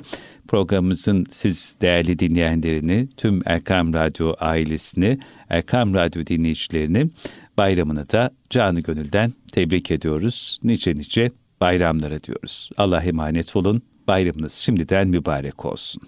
programımızın 0.48 1.26
siz 1.30 1.76
değerli 1.80 2.18
dinleyenlerini, 2.18 3.08
tüm 3.16 3.42
Erkam 3.46 3.94
Radyo 3.94 4.34
ailesini, 4.40 5.18
Erkam 5.48 5.94
Radyo 5.94 6.26
dinleyicilerini 6.26 7.06
bayramını 7.58 8.10
da 8.10 8.30
canı 8.50 8.80
gönülden 8.80 9.32
tebrik 9.52 9.90
ediyoruz. 9.90 10.58
Nice 10.62 10.94
nice 10.94 11.30
bayramlara 11.60 12.20
diyoruz. 12.22 12.70
Allah 12.76 13.02
emanet 13.02 13.56
olun. 13.56 13.82
Bayramınız 14.06 14.52
şimdiden 14.52 15.08
mübarek 15.08 15.64
olsun. 15.64 16.02